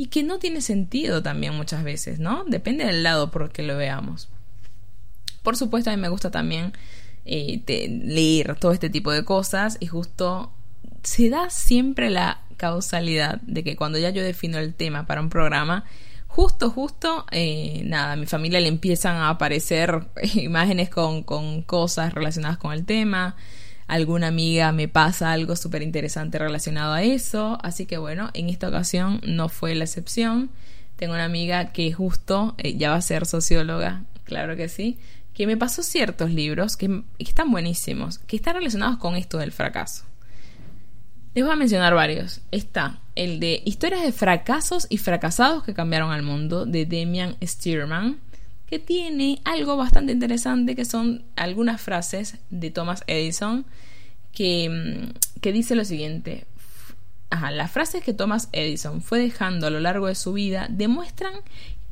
y 0.00 0.06
que 0.06 0.22
no 0.22 0.38
tiene 0.38 0.62
sentido 0.62 1.22
también 1.22 1.54
muchas 1.54 1.84
veces, 1.84 2.20
¿no? 2.20 2.44
Depende 2.46 2.86
del 2.86 3.02
lado 3.02 3.30
por 3.30 3.42
el 3.42 3.50
que 3.50 3.62
lo 3.62 3.76
veamos. 3.76 4.30
Por 5.42 5.58
supuesto, 5.58 5.90
a 5.90 5.96
mí 5.96 6.00
me 6.00 6.08
gusta 6.08 6.30
también 6.30 6.72
eh, 7.26 7.62
leer 7.66 8.56
todo 8.56 8.72
este 8.72 8.88
tipo 8.88 9.12
de 9.12 9.26
cosas 9.26 9.76
y 9.78 9.88
justo 9.88 10.52
se 11.02 11.28
da 11.28 11.50
siempre 11.50 12.08
la 12.08 12.40
causalidad 12.56 13.42
de 13.42 13.62
que 13.62 13.76
cuando 13.76 13.98
ya 13.98 14.08
yo 14.08 14.22
defino 14.22 14.56
el 14.58 14.72
tema 14.72 15.04
para 15.04 15.20
un 15.20 15.28
programa, 15.28 15.84
justo, 16.30 16.70
justo, 16.70 17.26
eh, 17.30 17.82
nada, 17.84 18.12
a 18.12 18.16
mi 18.16 18.26
familia 18.26 18.60
le 18.60 18.68
empiezan 18.68 19.16
a 19.16 19.28
aparecer 19.28 20.08
imágenes 20.34 20.90
con, 20.90 21.22
con 21.22 21.62
cosas 21.62 22.14
relacionadas 22.14 22.58
con 22.58 22.72
el 22.72 22.84
tema. 22.84 23.36
Alguna 23.86 24.28
amiga 24.28 24.72
me 24.72 24.88
pasa 24.88 25.32
algo 25.32 25.56
súper 25.56 25.82
interesante 25.82 26.38
relacionado 26.38 26.92
a 26.92 27.02
eso. 27.02 27.58
Así 27.62 27.86
que 27.86 27.98
bueno, 27.98 28.30
en 28.34 28.48
esta 28.48 28.68
ocasión 28.68 29.20
no 29.26 29.48
fue 29.48 29.74
la 29.74 29.84
excepción. 29.84 30.50
Tengo 30.96 31.14
una 31.14 31.24
amiga 31.24 31.72
que 31.72 31.92
justo 31.92 32.54
eh, 32.58 32.76
ya 32.76 32.90
va 32.90 32.96
a 32.96 33.02
ser 33.02 33.26
socióloga, 33.26 34.04
claro 34.24 34.56
que 34.56 34.68
sí 34.68 34.98
que 35.40 35.46
me 35.46 35.56
pasó 35.56 35.82
ciertos 35.82 36.30
libros 36.30 36.76
que, 36.76 37.02
están 37.18 37.50
buenísimos, 37.50 38.18
que 38.18 38.36
están 38.36 38.56
relacionados 38.56 38.98
con 38.98 39.16
esto 39.16 39.38
del 39.38 39.52
fracaso. 39.52 40.04
Les 41.32 41.44
voy 41.44 41.52
a 41.52 41.56
mencionar 41.56 41.94
varios. 41.94 42.40
Está 42.50 42.98
el 43.14 43.38
de 43.38 43.62
Historias 43.64 44.02
de 44.02 44.10
fracasos 44.10 44.88
y 44.90 44.98
fracasados 44.98 45.62
que 45.62 45.74
cambiaron 45.74 46.10
al 46.10 46.22
mundo, 46.22 46.66
de 46.66 46.86
Demian 46.86 47.36
Stearman, 47.40 48.18
que 48.66 48.80
tiene 48.80 49.40
algo 49.44 49.76
bastante 49.76 50.12
interesante, 50.12 50.74
que 50.74 50.84
son 50.84 51.22
algunas 51.36 51.80
frases 51.80 52.38
de 52.50 52.72
Thomas 52.72 53.04
Edison, 53.06 53.64
que, 54.32 54.68
mm, 54.68 55.40
que 55.40 55.52
dice 55.52 55.76
lo 55.76 55.84
siguiente. 55.84 56.46
Ajá, 57.30 57.52
las 57.52 57.70
frases 57.70 58.02
que 58.02 58.12
Thomas 58.12 58.48
Edison 58.50 59.00
fue 59.00 59.20
dejando 59.20 59.68
a 59.68 59.70
lo 59.70 59.78
largo 59.78 60.08
de 60.08 60.16
su 60.16 60.32
vida 60.32 60.66
demuestran 60.68 61.34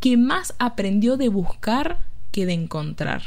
que 0.00 0.16
más 0.16 0.54
aprendió 0.58 1.16
de 1.16 1.28
buscar 1.28 2.00
que 2.32 2.44
de 2.44 2.54
encontrar. 2.54 3.22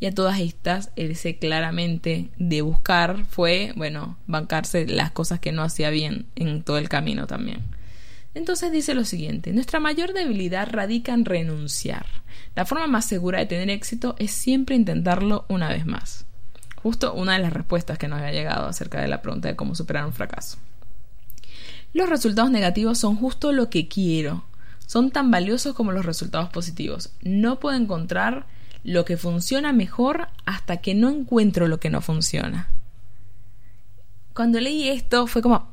Y 0.00 0.06
a 0.06 0.14
todas 0.14 0.38
estas, 0.38 0.90
ese 0.96 1.38
claramente 1.38 2.28
de 2.38 2.62
buscar 2.62 3.24
fue, 3.24 3.72
bueno, 3.76 4.16
bancarse 4.26 4.86
las 4.86 5.10
cosas 5.10 5.40
que 5.40 5.52
no 5.52 5.62
hacía 5.62 5.90
bien 5.90 6.26
en 6.36 6.62
todo 6.62 6.78
el 6.78 6.88
camino 6.88 7.26
también. 7.26 7.62
Entonces 8.34 8.70
dice 8.70 8.94
lo 8.94 9.04
siguiente, 9.04 9.52
nuestra 9.52 9.80
mayor 9.80 10.12
debilidad 10.12 10.68
radica 10.70 11.12
en 11.12 11.24
renunciar. 11.24 12.06
La 12.54 12.64
forma 12.64 12.86
más 12.86 13.06
segura 13.06 13.40
de 13.40 13.46
tener 13.46 13.70
éxito 13.70 14.14
es 14.18 14.30
siempre 14.30 14.76
intentarlo 14.76 15.44
una 15.48 15.68
vez 15.68 15.86
más. 15.86 16.26
Justo 16.76 17.14
una 17.14 17.32
de 17.32 17.40
las 17.40 17.52
respuestas 17.52 17.98
que 17.98 18.06
nos 18.06 18.20
había 18.20 18.32
llegado 18.32 18.68
acerca 18.68 19.00
de 19.00 19.08
la 19.08 19.22
pregunta 19.22 19.48
de 19.48 19.56
cómo 19.56 19.74
superar 19.74 20.06
un 20.06 20.12
fracaso. 20.12 20.58
Los 21.92 22.08
resultados 22.08 22.50
negativos 22.52 22.98
son 22.98 23.16
justo 23.16 23.50
lo 23.50 23.70
que 23.70 23.88
quiero, 23.88 24.44
son 24.86 25.10
tan 25.10 25.30
valiosos 25.30 25.74
como 25.74 25.90
los 25.90 26.06
resultados 26.06 26.50
positivos. 26.50 27.10
No 27.22 27.58
puedo 27.58 27.76
encontrar 27.76 28.46
lo 28.84 29.04
que 29.04 29.16
funciona 29.16 29.72
mejor 29.72 30.28
hasta 30.46 30.78
que 30.78 30.94
no 30.94 31.10
encuentro 31.10 31.68
lo 31.68 31.80
que 31.80 31.90
no 31.90 32.00
funciona. 32.00 32.68
Cuando 34.34 34.60
leí 34.60 34.88
esto 34.88 35.26
fue 35.26 35.42
como... 35.42 35.70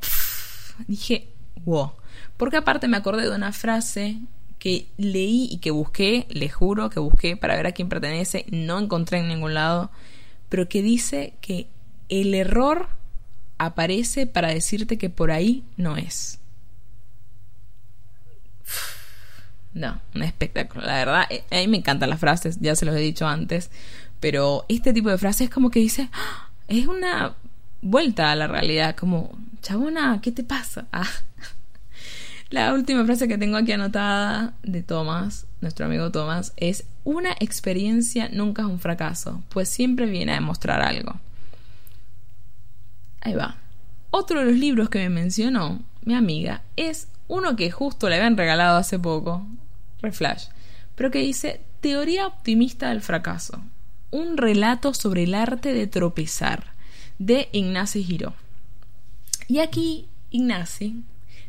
dije, 0.87 1.29
wow. 1.65 1.91
Porque 2.37 2.57
aparte 2.57 2.87
me 2.87 2.97
acordé 2.97 3.23
de 3.23 3.35
una 3.35 3.53
frase 3.53 4.17
que 4.59 4.87
leí 4.97 5.47
y 5.51 5.57
que 5.59 5.71
busqué, 5.71 6.25
le 6.29 6.49
juro 6.49 6.89
que 6.89 6.99
busqué 6.99 7.37
para 7.37 7.55
ver 7.55 7.67
a 7.67 7.71
quién 7.71 7.89
pertenece, 7.89 8.45
no 8.49 8.79
encontré 8.79 9.19
en 9.19 9.27
ningún 9.27 9.53
lado, 9.53 9.91
pero 10.49 10.67
que 10.67 10.81
dice 10.81 11.35
que 11.41 11.67
el 12.09 12.33
error 12.33 12.87
aparece 13.57 14.27
para 14.27 14.49
decirte 14.49 14.97
que 14.97 15.09
por 15.09 15.31
ahí 15.31 15.63
no 15.77 15.97
es. 15.97 16.39
No, 19.75 19.99
un 20.15 20.23
espectáculo. 20.23 20.85
La 20.85 20.95
verdad, 20.95 21.25
eh, 21.29 21.43
a 21.51 21.57
mí 21.57 21.67
me 21.67 21.77
encantan 21.77 22.09
las 22.09 22.19
frases, 22.19 22.59
ya 22.61 22.75
se 22.75 22.85
los 22.85 22.95
he 22.95 22.99
dicho 22.99 23.27
antes, 23.27 23.69
pero 24.21 24.65
este 24.69 24.93
tipo 24.93 25.09
de 25.09 25.17
frases 25.17 25.49
como 25.49 25.69
que 25.69 25.81
dice, 25.81 26.09
¡Ah! 26.13 26.49
es 26.69 26.87
una 26.87 27.35
vuelta 27.81 28.31
a 28.31 28.35
la 28.35 28.47
realidad, 28.47 28.95
como, 28.95 29.37
chabona, 29.61 30.19
¿qué 30.21 30.31
te 30.31 30.43
pasa? 30.43 30.87
Ah. 30.93 31.07
La 32.51 32.73
última 32.73 33.03
frase 33.05 33.27
que 33.27 33.39
tengo 33.39 33.57
aquí 33.57 33.71
anotada 33.71 34.53
de 34.61 34.83
Thomas, 34.83 35.45
nuestro 35.61 35.87
amigo 35.87 36.11
Thomas, 36.11 36.53
es 36.57 36.85
una 37.03 37.31
experiencia 37.39 38.29
nunca 38.31 38.61
es 38.61 38.67
un 38.67 38.79
fracaso, 38.79 39.43
pues 39.49 39.67
siempre 39.67 40.05
viene 40.05 40.31
a 40.31 40.35
demostrar 40.35 40.81
algo. 40.81 41.19
Ahí 43.21 43.33
va. 43.33 43.57
Otro 44.11 44.39
de 44.39 44.45
los 44.45 44.55
libros 44.55 44.89
que 44.89 44.99
me 44.99 45.09
mencionó 45.09 45.81
mi 46.03 46.13
amiga 46.13 46.61
es 46.77 47.07
uno 47.27 47.55
que 47.55 47.71
justo 47.71 48.07
le 48.07 48.15
habían 48.15 48.37
regalado 48.37 48.77
hace 48.77 48.99
poco, 48.99 49.45
Reflash, 50.01 50.45
pero 50.95 51.11
que 51.11 51.19
dice 51.19 51.61
Teoría 51.81 52.27
optimista 52.27 52.89
del 52.89 53.01
fracaso, 53.01 53.61
un 54.11 54.37
relato 54.37 54.93
sobre 54.93 55.23
el 55.23 55.35
arte 55.35 55.73
de 55.73 55.87
tropezar, 55.87 56.73
de 57.19 57.49
Ignacy 57.51 58.03
Giro. 58.03 58.33
Y 59.47 59.59
aquí 59.59 60.07
Ignacy 60.31 61.03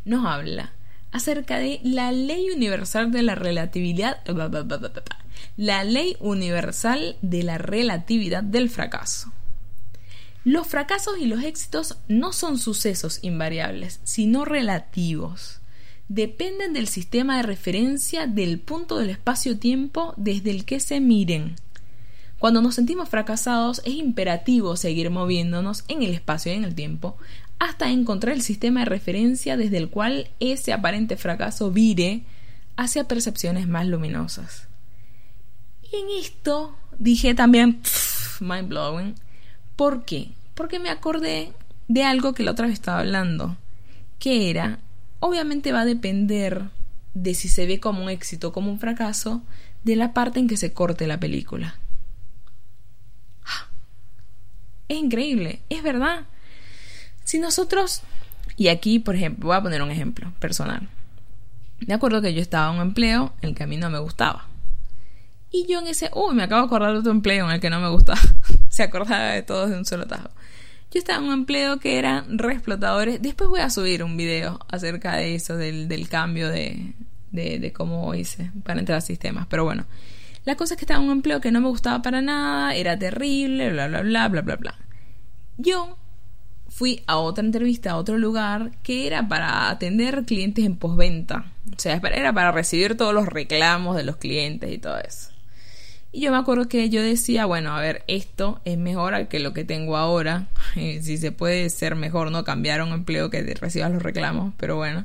nos 0.05 0.27
habla 0.27 0.73
acerca 1.13 1.59
de 1.59 1.81
la 1.83 2.13
ley 2.13 2.51
universal 2.51 3.11
de 3.11 3.23
la 3.23 3.35
relatividad, 3.35 4.21
la 5.57 5.85
ley 5.85 6.17
universal 6.21 7.17
de 7.23 7.43
la 7.43 7.59
relatividad 7.59 8.43
del 8.43 8.69
fracaso. 8.69 9.33
Los 10.45 10.67
fracasos 10.69 11.19
y 11.19 11.27
los 11.27 11.43
éxitos 11.43 11.97
no 12.07 12.33
son 12.33 12.59
sucesos 12.59 13.19
invariables, 13.23 14.01
sino 14.05 14.45
relativos. 14.45 15.61
Dependen 16.09 16.73
del 16.73 16.87
sistema 16.87 17.37
de 17.37 17.42
referencia 17.42 18.27
del 18.27 18.61
punto 18.61 18.99
del 18.99 19.11
espacio-tiempo 19.11 20.14
desde 20.16 20.51
el 20.51 20.64
que 20.64 20.79
se 20.81 21.01
miren. 21.01 21.57
Cuando 22.38 22.62
nos 22.62 22.75
sentimos 22.75 23.09
fracasados 23.09 23.81
es 23.85 23.95
imperativo 23.95 24.77
seguir 24.77 25.11
moviéndonos 25.11 25.85
en 25.88 26.03
el 26.03 26.12
espacio 26.12 26.53
y 26.53 26.57
en 26.57 26.64
el 26.64 26.75
tiempo 26.75 27.16
hasta 27.59 27.90
encontrar 27.90 28.35
el 28.35 28.42
sistema 28.42 28.81
de 28.81 28.87
referencia 28.87 29.57
desde 29.57 29.79
el 29.79 29.88
cual 29.88 30.29
ese 30.40 30.73
aparente 30.73 31.16
fracaso 31.16 31.71
vire 31.71 32.23
hacia 32.77 33.09
percepciones 33.09 33.66
más 33.66 33.87
luminosas. 33.87 34.69
Y 35.90 35.97
en 35.97 36.07
esto 36.21 36.77
dije 36.99 37.35
también, 37.35 37.81
mind 38.40 38.69
blowing, 38.69 39.14
¿por 39.77 40.05
qué? 40.05 40.31
Porque 40.55 40.79
me 40.79 40.90
acordé 40.90 41.53
de 41.88 42.05
algo 42.05 42.35
que 42.35 42.42
la 42.42 42.51
otra 42.51 42.66
vez 42.66 42.75
estaba 42.75 43.01
hablando, 43.01 43.57
que 44.19 44.51
era, 44.51 44.81
obviamente 45.27 45.73
va 45.73 45.81
a 45.81 45.85
depender 45.85 46.62
de 47.15 47.35
si 47.35 47.49
se 47.49 47.67
ve 47.67 47.81
como 47.81 48.03
un 48.03 48.11
éxito 48.11 48.49
o 48.49 48.53
como 48.53 48.71
un 48.71 48.79
fracaso, 48.79 49.43
de 49.85 49.97
la 49.97 50.12
parte 50.12 50.41
en 50.41 50.49
que 50.49 50.57
se 50.57 50.73
corte 50.73 51.07
la 51.07 51.21
película. 51.21 51.77
¡Ah! 53.45 53.69
Es 54.89 54.99
increíble, 54.99 55.61
es 55.69 55.83
verdad. 55.83 56.25
Si 57.25 57.39
nosotros, 57.39 58.03
y 58.57 58.69
aquí, 58.69 58.99
por 58.99 59.17
ejemplo, 59.17 59.49
voy 59.49 59.57
a 59.57 59.62
poner 59.62 59.83
un 59.83 59.91
ejemplo 59.91 60.33
personal. 60.39 60.89
Me 61.87 61.95
acuerdo 61.95 62.23
que 62.23 62.35
yo 62.35 62.41
estaba 62.41 62.73
en 62.73 62.81
un 62.81 62.89
empleo 62.89 63.33
en 63.43 63.51
el 63.51 63.55
que 63.55 63.65
a 63.65 63.67
mí 63.67 63.77
no 63.77 63.91
me 63.91 63.99
gustaba. 63.99 64.47
Y 65.51 65.67
yo 65.67 65.79
en 65.79 65.87
ese, 65.87 66.11
uy, 66.15 66.35
me 66.35 66.43
acabo 66.43 66.62
de 66.62 66.67
acordar 66.67 66.93
de 66.93 66.99
otro 66.99 67.12
empleo 67.12 67.47
en 67.47 67.53
el 67.53 67.61
que 67.61 67.71
no 67.71 67.81
me 67.81 67.89
gustaba. 67.89 68.21
Se 68.69 68.83
acordaba 68.83 69.33
de 69.33 69.43
todos 69.43 69.71
de 69.71 69.79
un 69.79 69.85
solo 69.85 70.07
tajo. 70.07 70.31
Yo 70.92 70.99
estaba 70.99 71.18
en 71.18 71.25
un 71.25 71.33
empleo 71.33 71.79
que 71.79 71.99
eran 71.99 72.38
re 72.38 72.53
explotadores. 72.53 73.20
Después 73.20 73.51
voy 73.51 73.61
a 73.61 73.70
subir 73.70 74.05
un 74.05 74.16
video 74.16 74.61
acerca 74.68 75.16
de 75.16 75.35
eso, 75.35 75.57
del, 75.57 75.88
del 75.88 76.09
cambio 76.09 76.49
de, 76.49 76.94
de, 77.33 77.72
cómo 77.72 78.14
hice 78.14 78.51
para 78.64 78.81
entrar 78.81 78.99
a 78.99 79.01
sistemas. 79.01 79.46
Pero 79.49 79.64
bueno, 79.64 79.85
la 80.44 80.57
cosa 80.57 80.75
es 80.75 80.79
que 80.79 80.85
estaba 80.85 81.01
en 81.01 81.07
un 81.07 81.16
empleo 81.16 81.40
que 81.40 81.51
no 81.51 81.61
me 81.61 81.68
gustaba 81.68 82.03
para 82.03 82.22
nada, 82.22 82.75
era 82.75 82.99
terrible, 82.99 83.72
bla, 83.72 83.88
bla, 83.88 84.03
bla, 84.03 84.29
bla, 84.29 84.42
bla, 84.42 84.57
bla. 84.57 84.75
Yo 85.59 85.96
fui 86.68 87.03
a 87.07 87.16
otra 87.16 87.44
entrevista 87.44 87.92
a 87.92 87.96
otro 87.96 88.18
lugar 88.18 88.70
que 88.83 89.07
era 89.07 89.27
para 89.29 89.70
atender 89.70 90.25
clientes 90.25 90.64
en 90.64 90.77
postventa. 90.77 91.53
O 91.75 91.79
sea, 91.79 91.96
era 91.96 92.33
para 92.33 92.53
recibir 92.53 92.96
todos 92.96 93.12
los 93.14 93.27
reclamos 93.27 93.96
de 93.96 94.05
los 94.05 94.16
clientes 94.16 94.70
y 94.72 94.79
todo 94.79 94.99
eso. 94.99 95.31
Y 96.16 96.20
yo 96.20 96.31
me 96.31 96.38
acuerdo 96.38 96.66
que 96.66 96.88
yo 96.88 97.02
decía, 97.02 97.44
bueno, 97.44 97.76
a 97.76 97.81
ver, 97.83 98.02
esto 98.07 98.62
es 98.64 98.79
mejor 98.79 99.29
que 99.29 99.38
lo 99.38 99.52
que 99.52 99.64
tengo 99.64 99.98
ahora. 99.98 100.48
si 100.74 101.18
se 101.18 101.31
puede 101.31 101.68
ser 101.68 101.94
mejor, 101.94 102.31
¿no? 102.31 102.42
Cambiar 102.42 102.81
un 102.81 102.92
empleo 102.92 103.29
que 103.29 103.42
recibas 103.42 103.92
los 103.92 104.02
reclamos, 104.02 104.55
pero 104.57 104.76
bueno. 104.76 105.05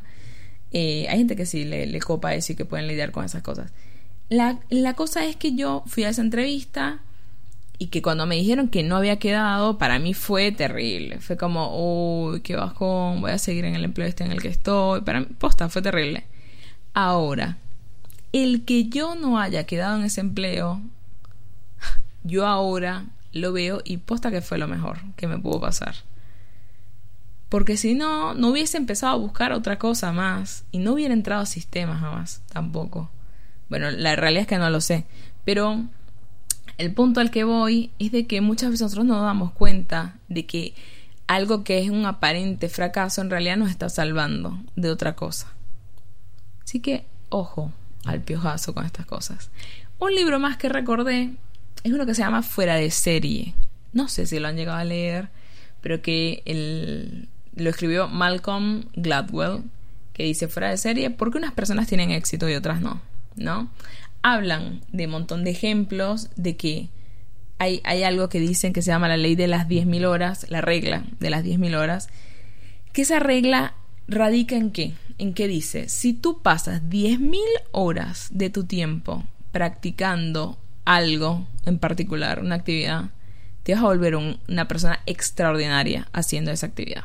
Eh, 0.72 1.08
hay 1.10 1.18
gente 1.18 1.36
que 1.36 1.46
sí 1.46 1.66
le, 1.66 1.86
le 1.86 2.00
copa 2.00 2.34
eso 2.34 2.54
y 2.54 2.56
que 2.56 2.64
pueden 2.64 2.88
lidiar 2.88 3.12
con 3.12 3.26
esas 3.26 3.44
cosas. 3.44 3.74
La, 4.30 4.62
la 4.70 4.94
cosa 4.94 5.26
es 5.26 5.36
que 5.36 5.54
yo 5.54 5.84
fui 5.86 6.06
a 6.06 6.10
esa 6.10 6.22
entrevista 6.22 7.02
y 7.78 7.88
que 7.88 8.02
cuando 8.02 8.26
me 8.26 8.38
dijeron 8.38 8.70
que 8.70 8.82
no 8.82 8.96
había 8.96 9.20
quedado, 9.20 9.78
para 9.78 10.00
mí 10.00 10.14
fue 10.14 10.54
terrible. 10.54 11.20
Fue 11.20 11.36
como, 11.36 12.30
uy, 12.30 12.40
qué 12.40 12.56
bajón, 12.56 13.20
voy 13.20 13.32
a 13.32 13.38
seguir 13.38 13.66
en 13.66 13.76
el 13.76 13.84
empleo 13.84 14.08
este 14.08 14.24
en 14.24 14.32
el 14.32 14.42
que 14.42 14.48
estoy. 14.48 15.02
Para 15.02 15.20
mí, 15.20 15.28
posta, 15.38 15.68
fue 15.68 15.82
terrible. 15.82 16.24
Ahora, 16.94 17.58
el 18.32 18.64
que 18.64 18.86
yo 18.86 19.16
no 19.16 19.38
haya 19.38 19.66
quedado 19.66 19.98
en 19.98 20.06
ese 20.06 20.22
empleo, 20.22 20.82
yo 22.24 22.48
ahora 22.48 23.06
lo 23.34 23.54
veo 23.54 23.82
y 23.84 23.98
posta 23.98 24.32
que 24.32 24.42
fue 24.42 24.58
lo 24.58 24.68
mejor 24.68 25.00
que 25.16 25.28
me 25.28 25.40
pudo 25.40 25.60
pasar. 25.60 25.96
Porque 27.50 27.76
si 27.76 27.96
no, 27.96 28.34
no 28.34 28.50
hubiese 28.50 28.78
empezado 28.78 29.14
a 29.14 29.18
buscar 29.18 29.52
otra 29.52 29.78
cosa 29.78 30.12
más 30.14 30.64
y 30.72 30.80
no 30.80 30.94
hubiera 30.94 31.14
entrado 31.14 31.42
a 31.42 31.46
sistemas 31.46 32.00
jamás, 32.00 32.42
tampoco. 32.52 33.10
Bueno, 33.70 33.92
la 33.92 34.16
realidad 34.16 34.44
es 34.44 34.48
que 34.48 34.58
no 34.58 34.70
lo 34.70 34.82
sé, 34.82 35.06
pero 35.44 35.84
el 36.78 36.94
punto 36.94 37.20
al 37.20 37.32
que 37.32 37.44
voy 37.44 37.92
es 38.00 38.12
de 38.12 38.26
que 38.26 38.42
muchas 38.42 38.70
veces 38.70 38.84
nosotros 38.84 39.06
nos 39.06 39.22
damos 39.22 39.52
cuenta 39.52 40.16
de 40.30 40.46
que 40.46 40.74
algo 41.28 41.64
que 41.64 41.80
es 41.80 41.90
un 41.90 42.06
aparente 42.06 42.70
fracaso 42.70 43.22
en 43.22 43.30
realidad 43.30 43.58
nos 43.58 43.70
está 43.70 43.90
salvando 43.90 44.60
de 44.76 44.90
otra 44.90 45.16
cosa. 45.16 45.54
Así 46.64 46.80
que, 46.80 47.06
ojo 47.30 47.72
al 48.06 48.22
piojazo 48.22 48.74
con 48.74 48.86
estas 48.86 49.06
cosas. 49.06 49.50
Un 50.00 50.16
libro 50.16 50.40
más 50.40 50.58
que 50.58 50.70
recordé 50.70 51.36
es 51.84 51.92
uno 51.92 52.06
que 52.06 52.16
se 52.16 52.22
llama 52.22 52.44
Fuera 52.44 52.76
de 52.76 52.92
serie. 52.92 53.54
No 53.94 54.08
sé 54.08 54.26
si 54.26 54.40
lo 54.40 54.48
han 54.48 54.56
llegado 54.56 54.78
a 54.78 54.84
leer, 54.84 55.30
pero 55.82 56.02
que 56.02 56.44
el, 56.46 57.28
lo 57.56 57.70
escribió 57.70 58.08
Malcolm 58.08 58.86
Gladwell, 58.96 59.64
que 60.14 60.24
dice 60.24 60.48
fuera 60.48 60.70
de 60.70 60.78
serie 60.78 61.10
porque 61.10 61.38
unas 61.38 61.54
personas 61.54 61.88
tienen 61.88 62.12
éxito 62.12 62.50
y 62.50 62.56
otras 62.56 62.82
no, 62.82 63.02
¿no? 63.36 63.70
hablan 64.22 64.82
de 64.92 65.06
un 65.06 65.12
montón 65.12 65.44
de 65.44 65.52
ejemplos 65.52 66.30
de 66.36 66.56
que 66.56 66.90
hay, 67.58 67.82
hay 67.84 68.04
algo 68.04 68.30
que 68.30 68.40
dicen 68.40 68.74
que 68.74 68.82
se 68.82 68.92
llama 68.92 69.08
la 69.08 69.18
ley 69.18 69.36
de 69.36 69.48
las 69.48 69.68
10.000 69.68 70.06
horas, 70.06 70.46
la 70.50 70.62
regla 70.62 71.04
de 71.20 71.30
las 71.30 71.44
10.000 71.44 71.76
horas, 71.76 72.10
que 72.94 73.04
esa 73.04 73.20
regla 73.20 73.76
radica 74.08 74.56
en 74.56 74.72
qué? 74.72 74.94
En 75.18 75.34
qué 75.34 75.48
dice, 75.48 75.88
si 75.90 76.14
tú 76.14 76.42
pasas 76.42 76.84
10.000 76.84 77.40
horas 77.72 78.30
de 78.32 78.50
tu 78.50 78.66
tiempo 78.66 79.24
practicando 79.52 80.58
algo 80.96 81.48
en 81.66 81.80
particular, 81.80 82.40
una 82.40 82.56
actividad, 82.56 83.12
te 83.64 83.74
vas 83.74 83.84
a 83.84 83.88
volver 83.88 84.16
una 84.16 84.68
persona 84.68 85.00
extraordinaria 85.06 86.08
haciendo 86.14 86.52
esa 86.52 86.68
actividad. 86.68 87.04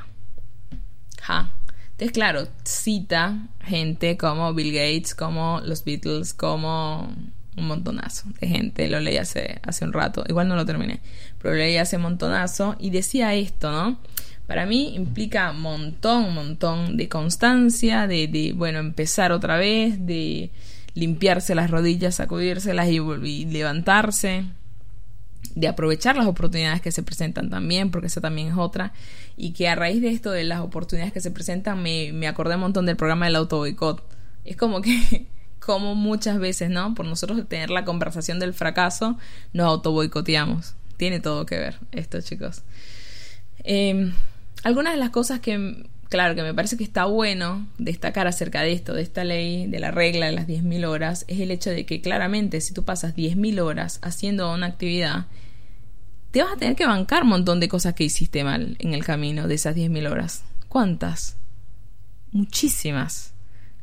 Entonces, 1.29 2.13
claro, 2.13 2.47
cita 2.65 3.49
gente 3.61 4.17
como 4.17 4.53
Bill 4.55 4.73
Gates, 4.73 5.15
como 5.15 5.61
los 5.65 5.85
Beatles, 5.85 6.35
como 6.35 7.13
un 7.57 7.67
montonazo 7.67 8.29
de 8.41 8.49
gente. 8.49 8.89
Lo 8.89 9.01
leí 9.01 9.17
hace, 9.17 9.61
hace 9.63 9.85
un 9.85 9.93
rato, 9.93 10.25
igual 10.29 10.47
no 10.47 10.57
lo 10.57 10.67
terminé, 10.67 11.01
pero 11.41 11.55
lo 11.55 11.61
leí 11.61 11.79
hace 11.79 11.99
montonazo 11.99 12.77
y 12.79 12.91
decía 12.91 13.35
esto, 13.35 13.73
¿no? 13.73 13.99
Para 14.47 14.67
mí 14.67 14.95
implica 14.95 15.53
montón, 15.53 16.33
montón 16.33 16.97
de 16.97 17.09
constancia, 17.09 18.07
de, 18.07 18.29
de, 18.29 18.53
bueno, 18.53 18.79
empezar 18.79 19.33
otra 19.33 19.57
vez, 19.57 20.07
de 20.07 20.51
limpiarse 20.97 21.55
las 21.55 21.71
rodillas, 21.71 22.17
sacudírselas 22.17 22.89
y, 22.89 22.97
y 22.99 23.45
levantarse 23.45 24.47
de 25.55 25.69
aprovechar 25.69 26.17
las 26.17 26.27
oportunidades 26.27 26.81
que 26.81 26.91
se 26.91 27.03
presentan 27.03 27.51
también, 27.51 27.91
porque 27.91 28.09
esa 28.09 28.21
también 28.21 28.49
es 28.49 28.55
otra, 28.57 28.93
y 29.37 29.53
que 29.53 29.69
a 29.69 29.75
raíz 29.75 30.01
de 30.01 30.09
esto, 30.09 30.31
de 30.31 30.45
las 30.45 30.61
oportunidades 30.61 31.13
que 31.13 31.21
se 31.21 31.31
presentan, 31.31 31.83
me, 31.83 32.13
me 32.13 32.27
acordé 32.27 32.55
un 32.55 32.63
montón 32.63 32.87
del 32.87 32.97
programa 32.97 33.27
del 33.27 33.37
auto 33.37 33.59
boicot. 33.59 34.03
Es 34.45 34.57
como 34.57 34.81
que, 34.81 35.27
como 35.61 35.95
muchas 35.95 36.39
veces, 36.39 36.71
¿no? 36.71 36.95
Por 36.95 37.07
nosotros 37.07 37.47
tener 37.47 37.71
la 37.71 37.85
conversación 37.85 38.39
del 38.39 38.55
fracaso, 38.55 39.19
nos 39.53 39.67
auto 39.67 39.93
boicoteamos. 39.93 40.75
Tiene 40.97 41.21
todo 41.21 41.45
que 41.45 41.59
ver 41.59 41.79
esto, 41.93 42.21
chicos. 42.23 42.63
Em, 43.65 44.13
algunas 44.63 44.95
de 44.95 44.99
las 44.99 45.11
cosas 45.11 45.41
que, 45.41 45.87
claro, 46.09 46.35
que 46.35 46.43
me 46.43 46.55
parece 46.55 46.77
que 46.77 46.85
está 46.85 47.05
bueno 47.05 47.67
destacar 47.79 48.27
acerca 48.27 48.63
de 48.63 48.73
esto, 48.73 48.95
de 48.95 49.03
esta 49.03 49.25
ley, 49.25 49.67
de 49.67 49.81
la 49.81 49.91
regla 49.91 50.27
de 50.27 50.33
las 50.33 50.47
10.000 50.47 50.87
horas, 50.87 51.25
es 51.29 51.41
el 51.41 51.51
hecho 51.51 51.71
de 51.71 51.87
que 51.87 52.01
claramente 52.01 52.61
si 52.61 52.75
tú 52.75 52.85
pasas 52.85 53.15
10.000 53.15 53.61
horas 53.61 53.99
haciendo 54.03 54.53
una 54.53 54.67
actividad, 54.67 55.27
te 56.31 56.43
vas 56.43 56.53
a 56.53 56.57
tener 56.57 56.77
que 56.77 56.87
bancar 56.87 57.23
un 57.23 57.31
montón 57.31 57.61
de 57.61 57.69
cosas 57.69 57.95
que 57.95 58.05
hiciste 58.05 58.45
mal 58.45 58.77
en 58.79 58.95
el 58.95 59.05
camino 59.05 59.49
de 59.49 59.55
esas 59.55 59.75
10.000 59.75 60.11
horas. 60.11 60.45
¿Cuántas? 60.69 61.37
Muchísimas. 62.33 63.33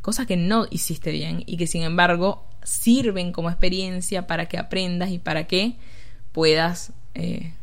Cosas 0.01 0.27
que 0.27 0.37
no 0.37 0.67
hiciste 0.69 1.11
bien 1.11 1.43
y 1.45 1.57
que 1.57 1.65
sin 1.65 1.81
embargo 1.83 2.47
sirven 2.63 3.31
como 3.31 3.49
experiencia 3.49 4.27
para 4.27 4.47
que 4.47 4.57
aprendas 4.57 5.09
y 5.11 5.19
para 5.19 5.47
que 5.47 5.77
puedas 6.31 6.93
eh, 7.15 7.53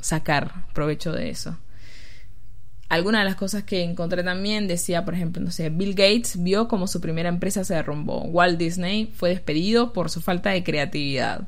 sacar 0.00 0.66
provecho 0.72 1.12
de 1.12 1.30
eso. 1.30 1.58
Algunas 2.90 3.20
de 3.20 3.24
las 3.26 3.36
cosas 3.36 3.62
que 3.62 3.84
encontré 3.84 4.24
también 4.24 4.66
decía, 4.66 5.04
por 5.04 5.14
ejemplo, 5.14 5.40
no 5.40 5.52
sé, 5.52 5.70
Bill 5.70 5.94
Gates 5.94 6.42
vio 6.42 6.66
como 6.66 6.88
su 6.88 7.00
primera 7.00 7.28
empresa 7.28 7.62
se 7.62 7.74
derrumbó. 7.74 8.22
Walt 8.22 8.58
Disney 8.58 9.12
fue 9.14 9.28
despedido 9.28 9.92
por 9.92 10.10
su 10.10 10.20
falta 10.20 10.50
de 10.50 10.64
creatividad. 10.64 11.46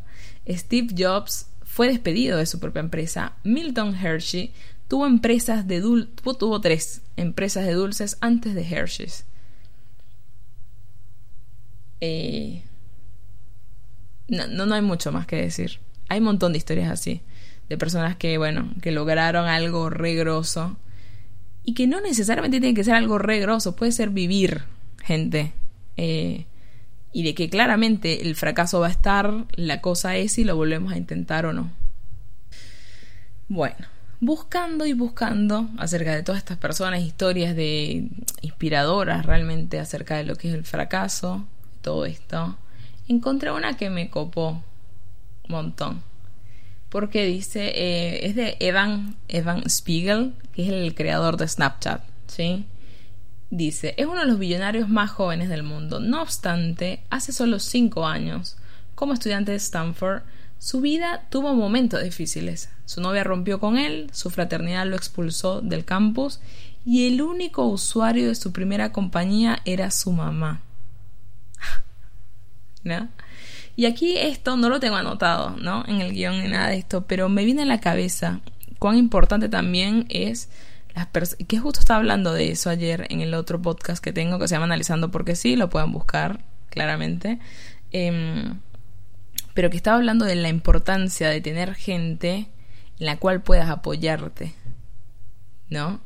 Steve 0.48 0.94
Jobs 0.96 1.48
fue 1.64 1.88
despedido 1.88 2.38
de 2.38 2.46
su 2.46 2.61
propia 2.61 2.78
empresa. 2.78 3.33
Milton 3.42 3.92
Hershey 3.92 4.52
tuvo 4.87 5.05
empresas 5.05 5.66
de 5.66 5.81
dul 5.81 6.11
tuvo 6.38 6.61
tres 6.61 7.02
empresas 7.16 7.66
de 7.66 7.72
dulces 7.72 8.18
antes 8.20 8.55
de 8.55 8.62
Hershey's. 8.62 9.24
Eh, 12.00 12.62
no, 14.28 14.46
no, 14.46 14.72
hay 14.76 14.83
mucho 14.83 15.11
más 15.11 15.26
que 15.26 15.35
decir. 15.35 15.81
Hay 16.09 16.20
un 16.20 16.26
montón 16.26 16.52
de 16.52 16.59
historias 16.59 16.88
así, 16.88 17.20
de 17.68 17.76
personas 17.76 18.14
que, 18.14 18.38
bueno, 18.38 18.72
que 18.81 18.92
lograron 18.92 19.48
algo 19.48 19.90
regroso 19.90 20.76
y 21.64 21.75
que 21.75 21.87
no 21.87 22.01
necesariamente 22.01 22.61
tiene 22.61 22.75
que 22.75 22.85
ser 22.85 22.94
algo 22.94 23.18
regroso, 23.18 23.77
puede 23.77 23.92
ser 23.92 24.11
vivir, 24.11 24.62
gente. 25.03 25.53
Eh, 25.96 26.46
y 27.12 27.22
de 27.25 27.35
que 27.35 27.51
claramente 27.51 28.22
el 28.22 28.35
fracaso 28.37 28.81
va 28.81 28.88
a 28.88 28.90
estar, 28.90 29.44
la 29.53 29.81
cosa 29.81 30.16
es 30.16 30.33
si 30.33 30.44
lo 30.44 30.57
volvemos 30.57 30.92
a 30.92 30.96
intentar 30.96 31.46
o 31.46 31.53
no. 31.53 31.70
Bueno, 33.48 33.87
buscando 34.20 34.87
y 34.87 34.94
buscando 34.94 35.68
acerca 35.79 36.14
de 36.14 36.22
todas 36.22 36.38
estas 36.38 36.57
personas, 36.57 37.03
historias 37.03 37.55
de 37.55 38.09
inspiradoras 38.40 39.27
realmente 39.27 39.79
acerca 39.79 40.16
de 40.16 40.25
lo 40.25 40.37
que 40.37 40.48
es 40.48 40.55
el 40.55 40.64
fracaso, 40.64 41.46
todo 41.83 42.07
esto, 42.07 42.57
encontré 43.09 43.53
una 43.53 43.77
que 43.77 43.90
me 43.90 44.09
copó 44.09 44.62
un 45.48 45.51
montón 45.51 46.12
porque 46.92 47.24
dice, 47.24 47.72
eh, 47.74 48.26
es 48.26 48.37
de 48.37 48.59
Evan, 48.61 49.16
Evan 49.26 49.62
Spiegel, 49.66 50.35
que 50.52 50.64
es 50.64 50.68
el 50.68 50.94
creador 50.94 51.38
de 51.38 51.48
Snapchat, 51.48 52.02
¿sí? 52.26 52.66
Dice, 53.48 53.94
es 53.96 54.05
uno 54.05 54.20
de 54.20 54.26
los 54.26 54.38
billonarios 54.38 54.90
más 54.90 55.11
jóvenes 55.11 55.48
del 55.48 55.62
mundo. 55.62 56.00
No 56.00 56.20
obstante, 56.20 57.02
hace 57.09 57.33
solo 57.33 57.61
cinco 57.61 58.07
años, 58.07 58.59
como 58.94 59.14
estudiante 59.14 59.52
de 59.52 59.57
Stanford, 59.57 60.20
su 60.59 60.83
vida 60.83 61.26
tuvo 61.31 61.55
momentos 61.55 62.02
difíciles. 62.05 62.68
Su 62.85 63.00
novia 63.00 63.24
rompió 63.24 63.59
con 63.59 63.78
él, 63.78 64.11
su 64.12 64.28
fraternidad 64.28 64.87
lo 64.87 64.94
expulsó 64.94 65.62
del 65.62 65.87
campus 65.87 66.40
y 66.85 67.07
el 67.07 67.22
único 67.22 67.64
usuario 67.68 68.28
de 68.28 68.35
su 68.35 68.52
primera 68.52 68.92
compañía 68.92 69.62
era 69.64 69.90
su 69.90 70.12
mamá. 70.12 70.61
¿No? 72.85 73.09
Y 73.74 73.87
aquí 73.87 74.16
esto 74.18 74.56
no 74.56 74.68
lo 74.68 74.80
tengo 74.80 74.96
anotado, 74.96 75.56
¿no? 75.56 75.85
En 75.87 76.00
el 76.00 76.12
guion 76.12 76.42
ni 76.42 76.48
nada 76.48 76.68
de 76.68 76.76
esto, 76.76 77.06
pero 77.06 77.28
me 77.28 77.44
viene 77.44 77.62
a 77.62 77.66
la 77.66 77.80
cabeza 77.80 78.40
cuán 78.78 78.96
importante 78.96 79.48
también 79.48 80.06
es 80.08 80.50
las 80.94 81.06
personas, 81.06 81.46
que 81.46 81.58
justo 81.58 81.80
estaba 81.80 81.98
hablando 81.98 82.32
de 82.32 82.50
eso 82.50 82.68
ayer 82.68 83.06
en 83.11 83.20
el 83.20 83.35
otro 83.35 83.62
podcast 83.62 84.02
que 84.02 84.12
tengo 84.12 84.38
que 84.38 84.48
se 84.48 84.54
llama 84.54 84.64
Analizando 84.64 85.11
porque 85.11 85.37
sí, 85.37 85.56
lo 85.56 85.70
pueden 85.70 85.92
buscar 85.92 86.44
claramente, 86.68 87.38
em, 87.92 88.58
pero 89.54 89.70
que 89.70 89.76
estaba 89.76 89.96
hablando 89.96 90.24
de 90.24 90.35
la 90.35 90.48
importancia 90.48 91.28
de 91.28 91.40
tener 91.40 91.74
gente 91.74 92.48
en 92.98 93.06
la 93.06 93.18
cual 93.18 93.42
puedas 93.42 93.70
apoyarte, 93.70 94.54
¿no? 95.70 96.00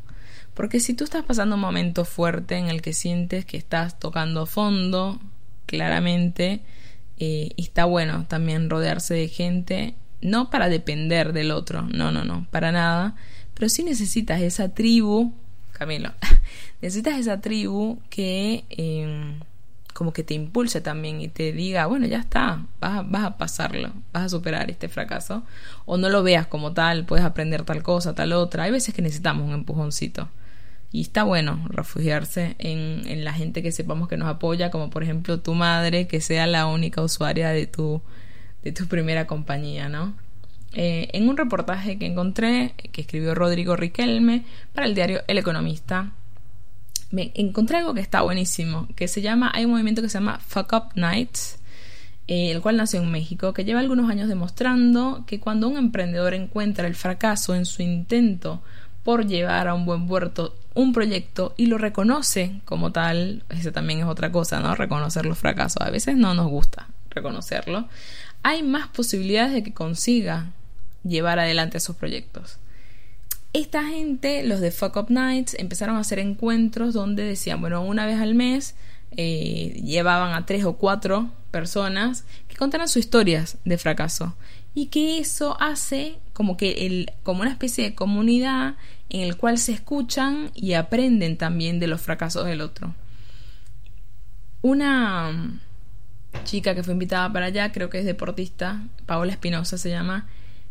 Porque 0.54 0.80
si 0.80 0.94
tú 0.94 1.04
estás 1.04 1.24
pasando 1.24 1.56
un 1.56 1.60
momento 1.60 2.04
fuerte 2.04 2.56
en 2.56 2.68
el 2.68 2.80
que 2.82 2.92
sientes 2.92 3.44
que 3.44 3.56
estás 3.56 3.98
tocando 3.98 4.46
fondo, 4.46 5.20
claramente, 5.66 6.62
eh, 7.18 7.50
y 7.56 7.62
está 7.62 7.84
bueno 7.84 8.26
también 8.28 8.68
rodearse 8.70 9.14
de 9.14 9.28
gente, 9.28 9.94
no 10.20 10.50
para 10.50 10.68
depender 10.68 11.32
del 11.32 11.50
otro, 11.50 11.82
no, 11.82 12.12
no, 12.12 12.24
no, 12.24 12.46
para 12.50 12.72
nada, 12.72 13.16
pero 13.54 13.68
sí 13.68 13.82
necesitas 13.84 14.40
esa 14.42 14.70
tribu, 14.70 15.32
Camilo, 15.72 16.12
necesitas 16.82 17.18
esa 17.18 17.40
tribu 17.40 18.00
que 18.10 18.64
em, 18.70 19.40
como 19.94 20.12
que 20.12 20.22
te 20.22 20.34
impulse 20.34 20.82
también 20.82 21.22
y 21.22 21.28
te 21.28 21.52
diga, 21.52 21.86
bueno, 21.86 22.06
ya 22.06 22.18
está, 22.18 22.66
vas 22.80 23.10
vas 23.10 23.24
a 23.24 23.38
pasarlo, 23.38 23.92
vas 24.12 24.24
a 24.24 24.28
superar 24.28 24.70
este 24.70 24.88
fracaso, 24.88 25.42
o 25.86 25.96
no 25.96 26.10
lo 26.10 26.22
veas 26.22 26.46
como 26.46 26.72
tal, 26.72 27.06
puedes 27.06 27.24
aprender 27.24 27.64
tal 27.64 27.82
cosa, 27.82 28.14
tal 28.14 28.32
otra, 28.32 28.64
hay 28.64 28.72
veces 28.72 28.94
que 28.94 29.02
necesitamos 29.02 29.46
un 29.46 29.54
empujoncito. 29.54 30.28
Y 30.92 31.02
está 31.02 31.24
bueno 31.24 31.66
refugiarse 31.68 32.56
en, 32.58 33.02
en, 33.06 33.24
la 33.24 33.32
gente 33.32 33.62
que 33.62 33.72
sepamos 33.72 34.08
que 34.08 34.16
nos 34.16 34.28
apoya, 34.28 34.70
como 34.70 34.88
por 34.88 35.02
ejemplo 35.02 35.40
tu 35.40 35.54
madre, 35.54 36.06
que 36.06 36.20
sea 36.20 36.46
la 36.46 36.66
única 36.66 37.02
usuaria 37.02 37.50
de 37.50 37.66
tu, 37.66 38.00
de 38.62 38.72
tu 38.72 38.86
primera 38.86 39.26
compañía, 39.26 39.88
¿no? 39.88 40.14
Eh, 40.72 41.08
en 41.12 41.28
un 41.28 41.36
reportaje 41.36 41.98
que 41.98 42.06
encontré, 42.06 42.74
que 42.76 43.00
escribió 43.00 43.34
Rodrigo 43.34 43.76
Riquelme 43.76 44.44
para 44.74 44.86
el 44.86 44.94
diario 44.94 45.22
El 45.26 45.38
Economista, 45.38 46.12
me 47.10 47.30
encontré 47.34 47.78
algo 47.78 47.94
que 47.94 48.00
está 48.00 48.22
buenísimo, 48.22 48.88
que 48.94 49.08
se 49.08 49.22
llama, 49.22 49.50
hay 49.54 49.64
un 49.64 49.70
movimiento 49.70 50.02
que 50.02 50.08
se 50.08 50.18
llama 50.18 50.38
Fuck 50.38 50.72
Up 50.72 50.84
Nights, 50.94 51.58
eh, 52.28 52.50
el 52.50 52.60
cual 52.60 52.76
nació 52.76 53.00
en 53.00 53.10
México, 53.10 53.54
que 53.54 53.64
lleva 53.64 53.80
algunos 53.80 54.10
años 54.10 54.28
demostrando 54.28 55.24
que 55.26 55.40
cuando 55.40 55.68
un 55.68 55.78
emprendedor 55.78 56.34
encuentra 56.34 56.86
el 56.86 56.94
fracaso 56.94 57.54
en 57.54 57.64
su 57.64 57.82
intento 57.82 58.62
por 59.06 59.24
llevar 59.24 59.68
a 59.68 59.74
un 59.74 59.86
buen 59.86 60.08
puerto 60.08 60.56
un 60.74 60.92
proyecto 60.92 61.54
y 61.56 61.66
lo 61.66 61.78
reconoce 61.78 62.60
como 62.64 62.90
tal, 62.90 63.44
eso 63.50 63.70
también 63.70 64.00
es 64.00 64.06
otra 64.06 64.32
cosa, 64.32 64.58
¿no? 64.58 64.74
Reconocer 64.74 65.26
los 65.26 65.38
fracasos. 65.38 65.80
A 65.80 65.90
veces 65.90 66.16
no 66.16 66.34
nos 66.34 66.48
gusta 66.48 66.88
reconocerlo. 67.10 67.88
Hay 68.42 68.64
más 68.64 68.88
posibilidades 68.88 69.52
de 69.52 69.62
que 69.62 69.72
consiga 69.72 70.50
llevar 71.04 71.38
adelante 71.38 71.78
esos 71.78 71.94
proyectos. 71.94 72.58
Esta 73.52 73.84
gente, 73.84 74.42
los 74.42 74.60
de 74.60 74.72
Fuck 74.72 74.96
Up 74.96 75.06
Nights, 75.08 75.54
empezaron 75.54 75.94
a 75.94 76.00
hacer 76.00 76.18
encuentros 76.18 76.92
donde 76.92 77.22
decían, 77.22 77.60
bueno, 77.60 77.82
una 77.84 78.06
vez 78.06 78.20
al 78.20 78.34
mes 78.34 78.74
eh, 79.12 79.80
llevaban 79.84 80.34
a 80.34 80.46
tres 80.46 80.64
o 80.64 80.78
cuatro 80.78 81.30
personas 81.52 82.24
que 82.48 82.56
contaran 82.56 82.88
sus 82.88 82.96
historias 83.04 83.58
de 83.64 83.78
fracaso 83.78 84.34
y 84.76 84.88
que 84.88 85.18
eso 85.18 85.56
hace 85.58 86.18
como 86.34 86.58
que 86.58 86.86
el, 86.86 87.10
como 87.22 87.40
una 87.40 87.50
especie 87.50 87.82
de 87.82 87.94
comunidad 87.94 88.74
en 89.08 89.22
el 89.22 89.38
cual 89.38 89.56
se 89.56 89.72
escuchan 89.72 90.50
y 90.54 90.74
aprenden 90.74 91.38
también 91.38 91.80
de 91.80 91.86
los 91.86 92.02
fracasos 92.02 92.44
del 92.44 92.60
otro. 92.60 92.94
Una 94.60 95.32
mm, 95.32 95.60
chica 96.44 96.74
que 96.74 96.82
fue 96.82 96.92
invitada 96.92 97.32
para 97.32 97.46
allá, 97.46 97.72
creo 97.72 97.88
que 97.88 98.00
es 98.00 98.04
deportista, 98.04 98.82
Paola 99.06 99.32
Espinosa 99.32 99.78
se 99.78 99.88
llama, 99.88 100.26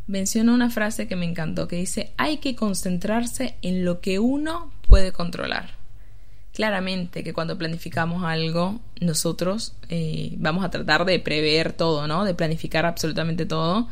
mencionó 0.06 0.54
una 0.54 0.70
frase 0.70 1.08
que 1.08 1.15
me 1.15 1.26
encantó, 1.26 1.68
que 1.68 1.78
dice, 1.78 2.13
hay 2.15 2.38
que 2.38 2.56
concentrarse 2.56 3.56
en 3.63 3.86
lo 3.86 4.02
que 4.02 4.20
uno 4.20 4.72
puede 4.88 5.13
controlar. 5.13 5.75
Claramente 6.56 7.22
que 7.22 7.34
cuando 7.34 7.58
planificamos 7.58 8.24
algo, 8.24 8.80
nosotros 9.02 9.76
eh, 9.89 10.36
vamos 10.38 10.63
a 10.63 10.70
tratar 10.70 11.04
de 11.04 11.20
prever 11.20 11.74
todo, 11.74 12.08
¿no? 12.08 12.24
De 12.24 12.34
planificar 12.34 12.86
absolutamente 12.86 13.46
todo, 13.46 13.89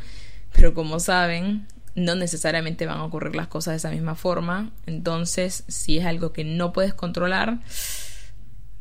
pero 0.53 0.73
como 0.73 1.01
saben, 1.01 1.67
no 1.95 2.15
necesariamente 2.15 2.85
van 2.85 2.99
a 2.99 3.03
ocurrir 3.03 3.35
las 3.35 3.49
cosas 3.49 3.73
de 3.73 3.77
esa 3.79 3.91
misma 3.91 4.15
forma. 4.15 4.71
Entonces, 4.85 5.65
si 5.67 5.97
es 5.97 6.05
algo 6.05 6.31
que 6.31 6.45
no 6.45 6.71
puedes 6.71 6.93
controlar, 6.93 7.59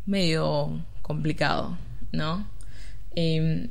medio 0.06 0.80
complicado, 1.02 1.76
¿no? 2.12 2.46
Em, 3.16 3.68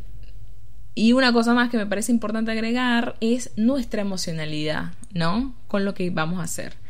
y 0.94 1.14
una 1.14 1.32
cosa 1.32 1.54
más 1.54 1.70
que 1.70 1.78
me 1.78 1.86
parece 1.86 2.12
importante 2.12 2.52
agregar 2.52 3.16
es 3.22 3.52
nuestra 3.56 4.02
emocionalidad, 4.02 4.92
¿no? 5.14 5.56
Con 5.70 5.86
lo 5.86 5.94
que 5.94 6.10
vamos 6.10 6.42
a 6.42 6.44
hacer. 6.44 6.81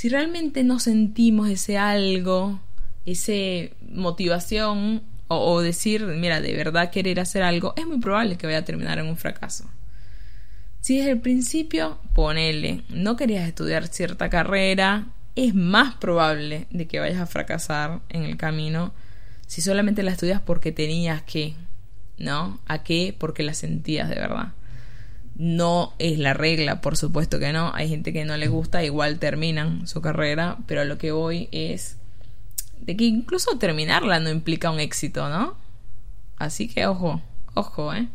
Si 0.00 0.08
realmente 0.08 0.64
no 0.64 0.78
sentimos 0.78 1.50
ese 1.50 1.76
algo, 1.76 2.58
ese 3.04 3.74
motivación 3.86 5.02
o, 5.28 5.52
o 5.52 5.60
decir, 5.60 6.06
mira, 6.06 6.40
de 6.40 6.56
verdad 6.56 6.90
querer 6.90 7.20
hacer 7.20 7.42
algo, 7.42 7.74
es 7.76 7.86
muy 7.86 8.00
probable 8.00 8.38
que 8.38 8.46
vaya 8.46 8.60
a 8.60 8.64
terminar 8.64 8.98
en 8.98 9.04
un 9.08 9.18
fracaso. 9.18 9.70
Si 10.80 10.96
desde 10.96 11.10
el 11.10 11.20
principio, 11.20 11.98
ponele, 12.14 12.82
no 12.88 13.16
querías 13.16 13.46
estudiar 13.46 13.88
cierta 13.88 14.30
carrera, 14.30 15.08
es 15.36 15.54
más 15.54 15.96
probable 15.96 16.66
de 16.70 16.86
que 16.86 16.98
vayas 16.98 17.20
a 17.20 17.26
fracasar 17.26 18.00
en 18.08 18.22
el 18.22 18.38
camino 18.38 18.94
si 19.48 19.60
solamente 19.60 20.02
la 20.02 20.12
estudias 20.12 20.40
porque 20.40 20.72
tenías 20.72 21.20
que, 21.24 21.56
¿no? 22.16 22.58
¿A 22.64 22.82
qué? 22.84 23.14
Porque 23.18 23.42
la 23.42 23.52
sentías 23.52 24.08
de 24.08 24.14
verdad. 24.14 24.54
No 25.40 25.94
es 25.98 26.18
la 26.18 26.34
regla, 26.34 26.82
por 26.82 26.98
supuesto 26.98 27.38
que 27.38 27.50
no. 27.54 27.72
Hay 27.74 27.88
gente 27.88 28.12
que 28.12 28.26
no 28.26 28.36
le 28.36 28.48
gusta, 28.48 28.84
igual 28.84 29.18
terminan 29.18 29.86
su 29.86 30.02
carrera, 30.02 30.58
pero 30.66 30.84
lo 30.84 30.98
que 30.98 31.12
voy 31.12 31.48
es 31.50 31.96
de 32.82 32.94
que 32.94 33.04
incluso 33.04 33.56
terminarla 33.56 34.20
no 34.20 34.28
implica 34.28 34.70
un 34.70 34.80
éxito, 34.80 35.30
¿no? 35.30 35.56
Así 36.36 36.68
que 36.68 36.86
ojo, 36.86 37.22
ojo, 37.54 37.94
¿eh? 37.94 38.08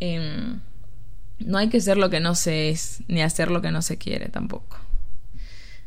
eh 0.00 0.56
no 1.38 1.58
hay 1.58 1.68
que 1.68 1.80
ser 1.80 1.96
lo 1.96 2.10
que 2.10 2.18
no 2.18 2.34
se 2.34 2.70
es, 2.70 3.04
ni 3.06 3.22
hacer 3.22 3.52
lo 3.52 3.62
que 3.62 3.70
no 3.70 3.80
se 3.80 3.96
quiere 3.96 4.28
tampoco. 4.28 4.78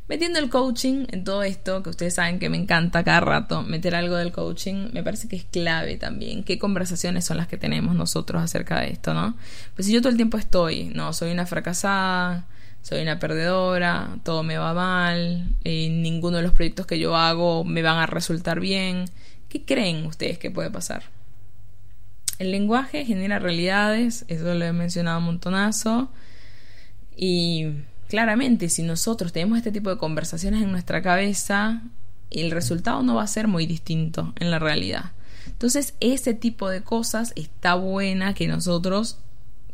Metiendo 0.07 0.39
el 0.39 0.49
coaching 0.49 1.05
en 1.09 1.23
todo 1.23 1.41
esto, 1.43 1.81
que 1.83 1.89
ustedes 1.89 2.15
saben 2.15 2.37
que 2.37 2.49
me 2.49 2.57
encanta 2.57 3.03
cada 3.03 3.21
rato 3.21 3.63
meter 3.63 3.95
algo 3.95 4.17
del 4.17 4.33
coaching, 4.33 4.89
me 4.91 5.03
parece 5.03 5.29
que 5.29 5.37
es 5.37 5.45
clave 5.45 5.95
también. 5.95 6.43
¿Qué 6.43 6.59
conversaciones 6.59 7.23
son 7.23 7.37
las 7.37 7.47
que 7.47 7.57
tenemos 7.57 7.95
nosotros 7.95 8.41
acerca 8.41 8.81
de 8.81 8.91
esto, 8.91 9.13
no? 9.13 9.35
Pues 9.73 9.85
si 9.85 9.93
yo 9.93 10.01
todo 10.01 10.09
el 10.09 10.17
tiempo 10.17 10.37
estoy, 10.37 10.85
no, 10.93 11.13
soy 11.13 11.31
una 11.31 11.45
fracasada, 11.45 12.45
soy 12.81 13.01
una 13.01 13.19
perdedora, 13.19 14.17
todo 14.23 14.43
me 14.43 14.57
va 14.57 14.73
mal, 14.73 15.55
eh, 15.63 15.89
ninguno 15.89 16.37
de 16.37 16.43
los 16.43 16.51
proyectos 16.51 16.85
que 16.87 16.99
yo 16.99 17.15
hago 17.15 17.63
me 17.63 17.81
van 17.81 17.97
a 17.97 18.05
resultar 18.05 18.59
bien. 18.59 19.05
¿Qué 19.47 19.63
creen 19.63 20.05
ustedes 20.05 20.37
que 20.37 20.51
puede 20.51 20.71
pasar? 20.71 21.03
El 22.39 22.51
lenguaje 22.51 23.05
genera 23.05 23.37
realidades, 23.39 24.25
eso 24.27 24.53
lo 24.55 24.65
he 24.65 24.73
mencionado 24.73 25.19
un 25.19 25.25
montonazo, 25.25 26.09
y 27.15 27.67
claramente 28.11 28.67
si 28.67 28.83
nosotros 28.83 29.31
tenemos 29.31 29.57
este 29.57 29.71
tipo 29.71 29.89
de 29.89 29.97
conversaciones 29.97 30.61
en 30.61 30.69
nuestra 30.69 31.01
cabeza, 31.01 31.81
el 32.29 32.51
resultado 32.51 33.01
no 33.03 33.15
va 33.15 33.23
a 33.23 33.27
ser 33.27 33.47
muy 33.47 33.65
distinto 33.65 34.33
en 34.37 34.51
la 34.51 34.59
realidad. 34.59 35.13
Entonces, 35.47 35.93
ese 36.01 36.33
tipo 36.33 36.67
de 36.67 36.81
cosas 36.81 37.31
está 37.37 37.75
buena 37.75 38.33
que 38.33 38.49
nosotros 38.49 39.19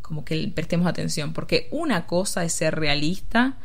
como 0.04 0.24
que 0.24 0.52
prestemos 0.54 0.86
atención, 0.86 1.34
porque 1.34 1.68
una 1.72 2.06
cosa 2.06 2.44
es 2.44 2.54
ser 2.54 2.76
realista, 2.76 3.58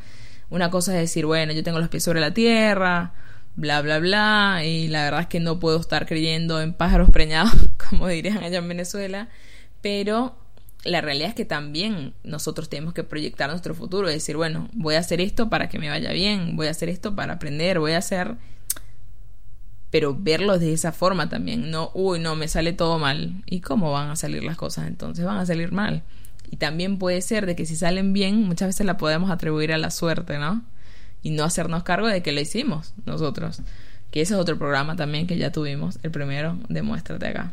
una 0.49 0.71
cosa 0.71 0.95
es 0.95 1.03
decir, 1.03 1.27
bueno, 1.27 1.53
yo 1.53 1.63
tengo 1.63 1.79
los 1.79 1.91
pies 1.91 2.05
sobre 2.05 2.21
la 2.21 2.33
tierra, 2.33 3.13
bla, 3.57 3.83
bla, 3.83 3.99
bla, 3.99 4.63
y 4.65 4.89
la 4.89 5.05
verdad 5.05 5.21
es 5.21 5.27
que 5.27 5.39
no 5.39 5.61
puedo 5.61 5.79
estar 5.79 6.07
creyendo 6.07 6.63
en 6.63 6.73
pájaros 6.73 7.11
preñados, 7.11 7.53
como 7.91 8.09
dirían 8.09 8.39
allá 8.39 8.57
en 8.57 8.69
Venezuela, 8.69 9.29
pero 9.83 10.35
la 10.85 11.01
realidad 11.01 11.31
es 11.31 11.35
que 11.35 11.45
también 11.45 12.15
nosotros 12.25 12.69
tenemos 12.69 12.95
que 12.95 13.05
proyectar 13.05 13.49
nuestro 13.51 13.75
futuro 13.75 14.11
y 14.11 14.15
decir, 14.15 14.37
bueno, 14.37 14.69
voy 14.73 14.97
a 14.97 14.99
hacer 14.99 15.21
esto 15.21 15.49
para 15.49 15.69
que 15.69 15.79
me 15.79 15.89
vaya 15.89 16.13
bien, 16.13 16.57
voy 16.57 16.67
a 16.67 16.71
hacer 16.71 16.89
esto 16.89 17.15
para 17.15 17.35
aprender, 17.35 17.79
voy 17.79 17.93
a 17.93 17.99
hacer 17.99 18.37
pero 19.93 20.17
verlo 20.19 20.59
de 20.59 20.73
esa 20.73 20.91
forma 20.91 21.29
también, 21.29 21.71
no, 21.71 21.91
uy, 21.93 22.19
no, 22.19 22.35
me 22.35 22.49
sale 22.49 22.73
todo 22.73 22.99
mal. 22.99 23.43
¿Y 23.45 23.61
cómo 23.61 23.93
van 23.93 24.09
a 24.09 24.17
salir 24.17 24.43
las 24.43 24.57
cosas 24.57 24.89
entonces? 24.89 25.23
Van 25.23 25.37
a 25.37 25.45
salir 25.45 25.71
mal. 25.71 26.03
Y 26.51 26.57
también 26.57 26.99
puede 26.99 27.21
ser 27.21 27.45
de 27.45 27.55
que 27.55 27.67
si 27.67 27.77
salen 27.77 28.15
bien, 28.15 28.43
muchas 28.45 28.69
veces 28.69 28.87
la 28.87 28.97
podemos 28.97 29.31
atribuir 29.31 29.71
a 29.71 29.77
la 29.77 29.91
suerte, 29.91 30.39
¿no? 30.39 30.65
Y 31.23 31.29
no 31.29 31.45
hacernos 31.45 31.83
cargo 31.83 32.07
de 32.07 32.23
que 32.23 32.33
lo 32.33 32.41
hicimos 32.41 32.95
nosotros. 33.05 33.61
Que 34.11 34.23
ese 34.23 34.33
es 34.33 34.41
otro 34.41 34.57
programa 34.57 34.97
también 34.97 35.27
que 35.27 35.37
ya 35.37 35.53
tuvimos, 35.53 35.99
el 36.03 36.11
primero, 36.11 36.59
demuéstrate 36.71 37.27
acá. 37.27 37.53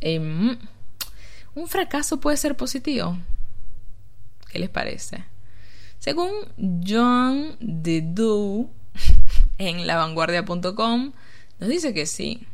Em, 0.00 0.56
un 1.54 1.68
fracaso 1.68 2.20
puede 2.20 2.36
ser 2.36 2.56
positivo. 2.56 3.18
¿Qué 4.50 4.58
les 4.58 4.70
parece? 4.70 5.24
Según 5.98 6.30
John 6.86 7.56
Dedoe, 7.60 8.66
en 9.58 9.86
lavanguardia.com, 9.86 11.12
nos 11.58 11.68
dice 11.68 11.94
que 11.94 12.06
sí. 12.06 12.46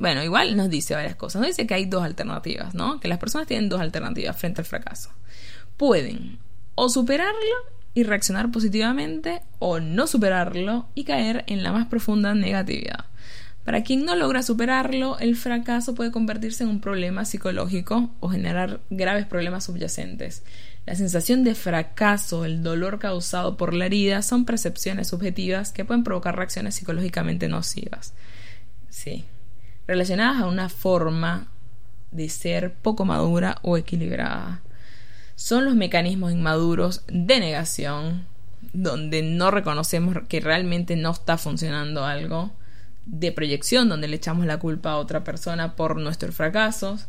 bueno, 0.00 0.22
igual 0.22 0.56
nos 0.56 0.70
dice 0.70 0.94
varias 0.94 1.16
cosas. 1.16 1.40
Nos 1.40 1.50
dice 1.50 1.66
que 1.66 1.74
hay 1.74 1.84
dos 1.84 2.02
alternativas, 2.02 2.74
¿no? 2.74 2.98
Que 2.98 3.08
las 3.08 3.18
personas 3.18 3.46
tienen 3.46 3.68
dos 3.68 3.80
alternativas 3.80 4.36
frente 4.36 4.62
al 4.62 4.66
fracaso. 4.66 5.10
Pueden 5.76 6.38
o 6.74 6.88
superarlo 6.88 7.36
y 7.92 8.04
reaccionar 8.04 8.50
positivamente 8.50 9.42
o 9.58 9.80
no 9.80 10.06
superarlo 10.06 10.86
y 10.94 11.04
caer 11.04 11.44
en 11.48 11.62
la 11.62 11.72
más 11.72 11.86
profunda 11.86 12.34
negatividad. 12.34 13.04
Para 13.64 13.82
quien 13.82 14.04
no 14.04 14.16
logra 14.16 14.42
superarlo, 14.42 15.18
el 15.18 15.36
fracaso 15.36 15.94
puede 15.94 16.10
convertirse 16.10 16.64
en 16.64 16.70
un 16.70 16.80
problema 16.80 17.24
psicológico 17.24 18.10
o 18.20 18.28
generar 18.28 18.80
graves 18.88 19.26
problemas 19.26 19.64
subyacentes. 19.64 20.42
La 20.86 20.94
sensación 20.94 21.44
de 21.44 21.54
fracaso, 21.54 22.44
el 22.44 22.62
dolor 22.62 22.98
causado 22.98 23.56
por 23.56 23.74
la 23.74 23.86
herida 23.86 24.22
son 24.22 24.46
percepciones 24.46 25.08
subjetivas 25.08 25.72
que 25.72 25.84
pueden 25.84 26.04
provocar 26.04 26.36
reacciones 26.36 26.74
psicológicamente 26.74 27.48
nocivas. 27.48 28.14
Sí. 28.88 29.24
Relacionadas 29.86 30.40
a 30.40 30.46
una 30.46 30.68
forma 30.68 31.48
de 32.10 32.28
ser 32.28 32.74
poco 32.74 33.04
madura 33.04 33.58
o 33.62 33.76
equilibrada. 33.76 34.62
Son 35.36 35.64
los 35.64 35.74
mecanismos 35.74 36.32
inmaduros 36.32 37.02
de 37.08 37.40
negación, 37.40 38.26
donde 38.72 39.22
no 39.22 39.50
reconocemos 39.50 40.16
que 40.28 40.40
realmente 40.40 40.96
no 40.96 41.10
está 41.12 41.38
funcionando 41.38 42.04
algo, 42.04 42.52
de 43.10 43.32
proyección, 43.32 43.88
donde 43.88 44.08
le 44.08 44.16
echamos 44.16 44.46
la 44.46 44.58
culpa 44.58 44.92
a 44.92 44.96
otra 44.96 45.24
persona 45.24 45.74
por 45.74 45.96
nuestros 46.00 46.34
fracasos, 46.34 47.06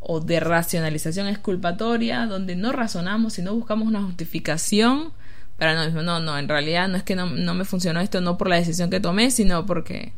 o 0.00 0.20
de 0.20 0.40
racionalización 0.40 1.28
exculpatoria, 1.28 2.26
donde 2.26 2.56
no 2.56 2.72
razonamos, 2.72 3.34
sino 3.34 3.54
buscamos 3.54 3.88
una 3.88 4.02
justificación 4.02 5.12
para 5.58 5.74
no 5.74 5.84
mismo. 5.84 6.02
No, 6.02 6.20
no, 6.20 6.36
en 6.38 6.48
realidad 6.48 6.88
no 6.88 6.96
es 6.96 7.04
que 7.04 7.16
no, 7.16 7.26
me 7.26 7.64
funcionó 7.64 8.00
esto, 8.00 8.20
no 8.20 8.36
por 8.36 8.48
la 8.48 8.56
decisión 8.56 8.90
que 8.90 9.00
tomé, 9.00 9.30
sino 9.30 9.64
porque 9.64 10.12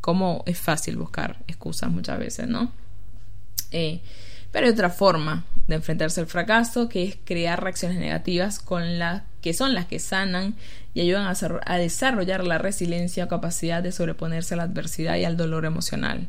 como 0.00 0.42
es 0.46 0.58
fácil 0.58 0.96
buscar 0.96 1.38
excusas 1.48 1.90
muchas 1.90 2.18
veces, 2.18 2.46
¿no? 2.46 2.70
Eh, 3.70 4.00
pero 4.52 4.66
hay 4.66 4.72
otra 4.72 4.90
forma 4.90 5.44
de 5.66 5.76
enfrentarse 5.76 6.20
al 6.20 6.26
fracaso, 6.26 6.88
que 6.88 7.04
es 7.04 7.16
crear 7.24 7.62
reacciones 7.62 7.98
negativas 7.98 8.58
con 8.58 8.98
las 8.98 9.22
que 9.40 9.54
son 9.54 9.74
las 9.74 9.86
que 9.86 9.98
sanan 9.98 10.54
y 10.94 11.00
ayudan 11.00 11.26
a, 11.26 11.76
desarrollar 11.78 12.44
la 12.44 12.58
resiliencia 12.58 13.24
o 13.24 13.28
capacidad 13.28 13.82
de 13.82 13.92
sobreponerse 13.92 14.54
a 14.54 14.58
la 14.58 14.64
adversidad 14.64 15.16
y 15.16 15.24
al 15.24 15.36
dolor 15.36 15.64
emocional 15.64 16.28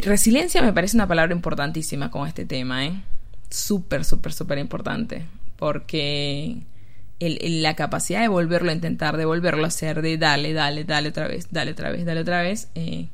resiliencia 0.00 0.62
me 0.62 0.72
parece 0.72 0.96
una 0.96 1.06
palabra 1.06 1.34
importantísima 1.34 2.10
con 2.10 2.26
este 2.26 2.46
tema, 2.46 2.86
¿eh? 2.86 3.02
Súper, 3.50 4.04
súper, 4.04 4.32
súper 4.32 4.58
importante. 4.58 5.26
Porque 5.56 6.62
la 7.20 7.76
capacidad 7.76 8.22
de 8.22 8.28
volverlo 8.28 8.70
a 8.70 8.74
intentar, 8.74 9.16
de 9.16 9.26
volverlo 9.26 9.64
a 9.64 9.68
hacer, 9.68 10.00
de 10.00 10.16
dale, 10.16 10.54
dale, 10.54 10.84
dale 10.84 11.10
otra 11.10 11.28
vez, 11.28 11.48
dale 11.50 11.72
otra 11.72 11.90
vez, 11.90 12.06
dale 12.06 12.20
otra 12.20 12.42
vez, 12.42 12.68
eh, 12.74 13.08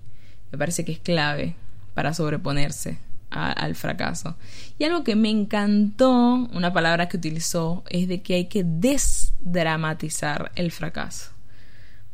me 0.52 0.58
parece 0.58 0.84
que 0.84 0.92
es 0.92 1.00
clave 1.00 1.56
para 1.94 2.14
sobreponerse 2.14 2.98
al 3.30 3.74
fracaso. 3.74 4.36
Y 4.78 4.84
algo 4.84 5.04
que 5.04 5.16
me 5.16 5.30
encantó, 5.30 6.48
una 6.52 6.72
palabra 6.72 7.08
que 7.08 7.16
utilizó, 7.16 7.84
es 7.90 8.08
de 8.08 8.22
que 8.22 8.34
hay 8.34 8.44
que 8.46 8.64
desdramatizar 8.64 10.52
el 10.54 10.72
fracaso 10.72 11.32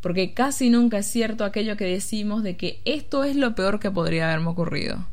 porque 0.04 0.34
casi 0.34 0.68
nunca 0.68 0.98
es 0.98 1.06
cierto 1.06 1.46
aquello 1.46 1.78
que 1.78 1.86
decimos 1.86 2.42
de 2.42 2.58
que 2.58 2.82
esto 2.84 3.24
es 3.24 3.36
lo 3.36 3.54
peor 3.54 3.80
que 3.80 3.90
podría 3.90 4.26
haberme 4.26 4.48
ocurrido. 4.48 5.06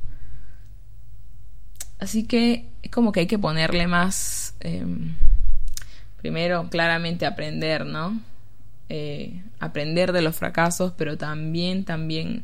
Así 1.97 2.25
que 2.25 2.65
es 2.83 2.91
como 2.91 3.13
que 3.13 3.21
hay 3.21 3.25
que 3.25 3.39
ponerle 3.39 3.87
más, 3.87 4.53
em, 4.59 5.13
primero 6.17 6.67
claramente 6.69 7.25
aprender, 7.25 7.85
¿no? 7.85 8.19
Eh, 8.89 9.41
aprender 9.61 10.11
de 10.11 10.23
los 10.23 10.35
fracasos, 10.35 10.91
pero 10.97 11.17
también, 11.17 11.85
también 11.85 12.43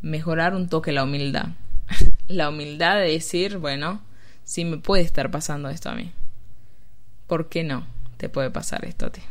mejorar 0.00 0.54
un 0.54 0.70
toque 0.70 0.92
la 0.92 1.04
humildad. 1.04 1.48
La 2.28 2.48
humildad 2.48 2.96
de 2.96 3.12
decir, 3.12 3.58
bueno, 3.58 4.02
si 4.44 4.64
me 4.64 4.78
puede 4.78 5.02
estar 5.02 5.30
pasando 5.30 5.68
esto 5.68 5.90
a 5.90 5.94
mí. 5.94 6.12
¿Por 7.26 7.48
qué 7.48 7.64
no 7.64 7.86
te 8.16 8.28
puede 8.28 8.50
pasar 8.50 8.84
esto 8.84 9.06
a 9.06 9.10
ti? 9.10 9.22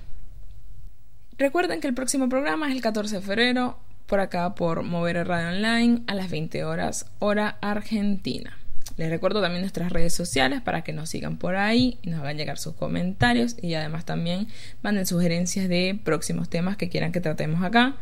Recuerden 1.37 1.81
que 1.81 1.87
el 1.87 1.93
próximo 1.93 2.29
programa 2.29 2.67
es 2.67 2.75
el 2.75 2.81
14 2.81 3.15
de 3.15 3.21
febrero, 3.21 3.79
por 4.05 4.19
acá 4.19 4.55
por 4.55 4.83
Mover 4.83 5.27
Radio 5.27 5.49
Online 5.49 6.03
a 6.07 6.15
las 6.15 6.29
20 6.29 6.63
horas, 6.65 7.05
hora 7.19 7.57
argentina. 7.61 8.57
Les 8.97 9.09
recuerdo 9.09 9.41
también 9.41 9.61
nuestras 9.61 9.91
redes 9.91 10.13
sociales 10.13 10.61
para 10.61 10.83
que 10.83 10.93
nos 10.93 11.09
sigan 11.09 11.37
por 11.37 11.55
ahí 11.55 11.97
y 12.01 12.09
nos 12.09 12.19
hagan 12.19 12.37
llegar 12.37 12.57
sus 12.57 12.75
comentarios 12.75 13.55
y 13.61 13.73
además 13.73 14.05
también 14.05 14.47
manden 14.81 15.05
sugerencias 15.05 15.69
de 15.69 15.99
próximos 16.03 16.49
temas 16.49 16.77
que 16.77 16.89
quieran 16.89 17.11
que 17.11 17.21
tratemos 17.21 17.63
acá. 17.63 17.95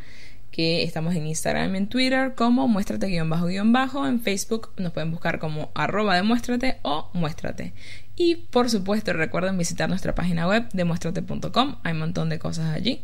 Que 0.51 0.83
estamos 0.83 1.15
en 1.15 1.27
Instagram 1.27 1.75
y 1.75 1.77
en 1.77 1.87
Twitter 1.87 2.33
como 2.35 2.67
muéstrate 2.67 3.07
guion 3.07 3.29
bajo 3.29 3.47
guion 3.47 3.71
bajo. 3.71 4.07
En 4.07 4.19
Facebook 4.21 4.71
nos 4.77 4.91
pueden 4.91 5.11
buscar 5.11 5.39
como 5.39 5.71
arroba 5.75 6.15
demuéstrate 6.15 6.77
o 6.81 7.09
muéstrate. 7.13 7.73
Y 8.15 8.35
por 8.35 8.69
supuesto 8.69 9.13
recuerden 9.13 9.57
visitar 9.57 9.87
nuestra 9.89 10.15
página 10.15 10.47
web 10.47 10.67
demuéstrate.com. 10.73 11.77
Hay 11.83 11.93
un 11.93 11.99
montón 11.99 12.29
de 12.29 12.39
cosas 12.39 12.75
allí. 12.75 13.01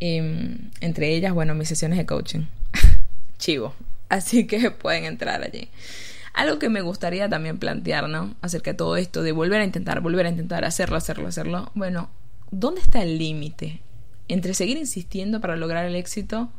Em, 0.00 0.70
entre 0.80 1.14
ellas, 1.14 1.32
bueno, 1.32 1.54
mis 1.54 1.68
sesiones 1.68 1.98
de 1.98 2.06
coaching. 2.06 2.46
Chivo. 3.38 3.74
Así 4.08 4.46
que 4.46 4.70
pueden 4.82 5.04
entrar 5.04 5.42
allí. 5.42 5.68
Algo 6.34 6.58
que 6.58 6.68
me 6.68 6.80
gustaría 6.80 7.28
también 7.28 7.58
plantear, 7.58 8.08
¿no? 8.08 8.34
Acerca 8.40 8.72
de 8.72 8.76
todo 8.76 8.96
esto, 8.96 9.22
de 9.22 9.32
volver 9.32 9.60
a 9.60 9.64
intentar, 9.64 10.00
volver 10.00 10.26
a 10.26 10.30
intentar, 10.30 10.64
hacerlo, 10.64 10.96
hacerlo, 10.96 11.28
hacerlo. 11.28 11.70
Bueno, 11.74 12.10
¿dónde 12.50 12.80
está 12.80 13.02
el 13.02 13.18
límite 13.18 13.80
entre 14.28 14.54
seguir 14.54 14.76
insistiendo 14.76 15.40
para 15.40 15.56
lograr 15.56 15.84
el 15.84 15.94
éxito 15.94 16.50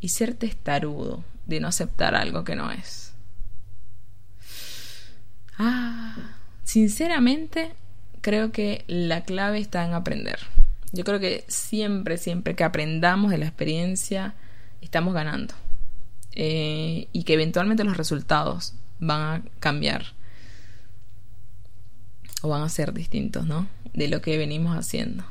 y 0.00 0.08
ser 0.08 0.34
testarudo 0.34 1.24
de 1.46 1.60
no 1.60 1.68
aceptar 1.68 2.14
algo 2.14 2.44
que 2.44 2.56
no 2.56 2.70
es? 2.70 3.12
Ah, 5.58 6.36
sinceramente, 6.64 7.72
creo 8.20 8.52
que 8.52 8.84
la 8.86 9.24
clave 9.24 9.58
está 9.58 9.84
en 9.84 9.94
aprender. 9.94 10.38
Yo 10.92 11.04
creo 11.04 11.20
que 11.20 11.44
siempre, 11.48 12.16
siempre 12.16 12.56
que 12.56 12.64
aprendamos 12.64 13.30
de 13.30 13.38
la 13.38 13.46
experiencia, 13.46 14.34
estamos 14.80 15.14
ganando. 15.14 15.54
Eh, 16.32 17.08
y 17.12 17.24
que 17.24 17.34
eventualmente 17.34 17.84
los 17.84 17.96
resultados 17.96 18.74
van 18.98 19.20
a 19.20 19.42
cambiar. 19.58 20.06
O 22.42 22.48
van 22.48 22.62
a 22.62 22.68
ser 22.68 22.92
distintos, 22.92 23.46
¿no? 23.46 23.68
De 23.92 24.08
lo 24.08 24.22
que 24.22 24.38
venimos 24.38 24.76
haciendo. 24.76 25.24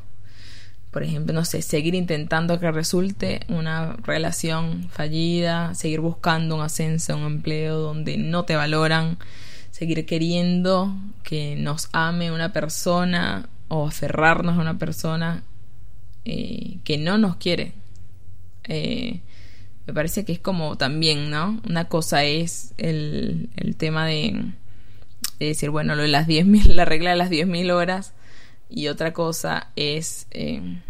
Por 0.91 1.03
ejemplo, 1.03 1.33
no 1.33 1.45
sé, 1.45 1.61
seguir 1.61 1.93
intentando 1.93 2.59
que 2.59 2.71
resulte 2.71 3.41
una 3.47 3.93
relación 4.03 4.89
fallida, 4.89 5.75
seguir 5.75 5.99
buscando 5.99 6.55
un 6.55 6.61
ascenso, 6.61 7.15
un 7.15 7.25
empleo 7.25 7.77
donde 7.77 8.17
no 8.17 8.45
te 8.45 8.55
valoran, 8.55 9.19
seguir 9.71 10.05
queriendo 10.05 10.95
que 11.23 11.55
nos 11.55 11.89
ame 11.91 12.31
una 12.31 12.53
persona 12.53 13.49
o 13.67 13.87
aferrarnos 13.87 14.57
a 14.57 14.61
una 14.61 14.79
persona 14.79 15.43
eh, 16.25 16.79
que 16.83 16.97
no 16.97 17.17
nos 17.17 17.35
quiere. 17.35 17.73
Eh, 18.63 19.21
me 19.87 19.93
parece 19.93 20.25
que 20.25 20.33
es 20.33 20.39
como 20.39 20.77
también, 20.77 21.29
¿no? 21.31 21.61
Una 21.67 21.85
cosa 21.85 22.23
es 22.23 22.73
el, 22.77 23.49
el 23.55 23.75
tema 23.75 24.05
de, 24.05 24.51
decir, 25.39 25.71
bueno, 25.71 25.95
lo 25.95 26.03
de 26.03 26.09
las 26.09 26.27
10.000, 26.27 26.65
la 26.75 26.85
regla 26.85 27.11
de 27.11 27.15
las 27.15 27.29
10.000 27.29 27.71
horas, 27.71 28.13
y 28.69 28.87
otra 28.87 29.13
cosa 29.13 29.71
es 29.75 30.27
eh, 30.31 30.81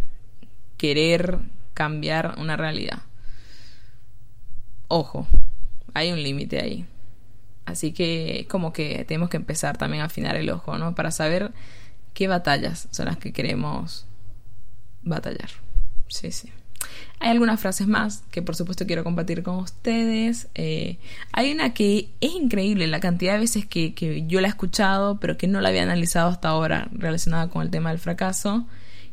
querer 0.78 1.40
cambiar 1.74 2.36
una 2.38 2.58
realidad. 2.58 3.00
Ojo, 4.90 5.28
hay 5.94 6.12
un 6.12 6.22
límite 6.22 6.62
ahí. 6.62 6.86
Así 7.66 7.94
que 7.94 8.48
como 8.50 8.74
que 8.74 9.06
tenemos 9.06 9.30
que 9.30 9.38
empezar 9.38 9.78
también 9.78 10.02
a 10.02 10.08
afinar 10.08 10.36
el 10.36 10.50
ojo, 10.50 10.78
¿no? 10.78 10.96
Para 10.96 11.12
saber 11.12 11.52
qué 12.14 12.28
batallas 12.28 12.88
son 12.92 13.06
las 13.06 13.18
que 13.18 13.32
queremos 13.32 14.06
batallar. 15.04 15.50
Sí, 16.08 16.32
sí. 16.32 16.52
Hay 17.20 17.32
algunas 17.32 17.60
frases 17.60 17.88
más 17.88 18.24
que 18.32 18.42
por 18.42 18.56
supuesto 18.56 18.86
quiero 18.86 19.04
compartir 19.04 19.44
con 19.44 19.56
ustedes. 19.56 20.48
Eh, 20.56 20.98
hay 21.34 21.52
una 21.52 21.74
que 21.74 22.10
es 22.22 22.32
increíble 22.34 22.88
la 22.88 23.02
cantidad 23.02 23.34
de 23.34 23.40
veces 23.40 23.66
que, 23.66 23.94
que, 23.94 24.26
yo 24.28 24.40
la 24.40 24.48
he 24.48 24.50
escuchado, 24.50 25.20
pero 25.20 25.38
que 25.38 25.48
no 25.48 25.60
la 25.60 25.70
había 25.70 25.84
analizado 25.84 26.30
hasta 26.30 26.50
ahora 26.50 26.88
relacionada 26.92 27.50
con 27.50 27.62
el 27.62 27.70
tema 27.70 27.90
del 27.90 28.00
fracaso, 28.00 28.66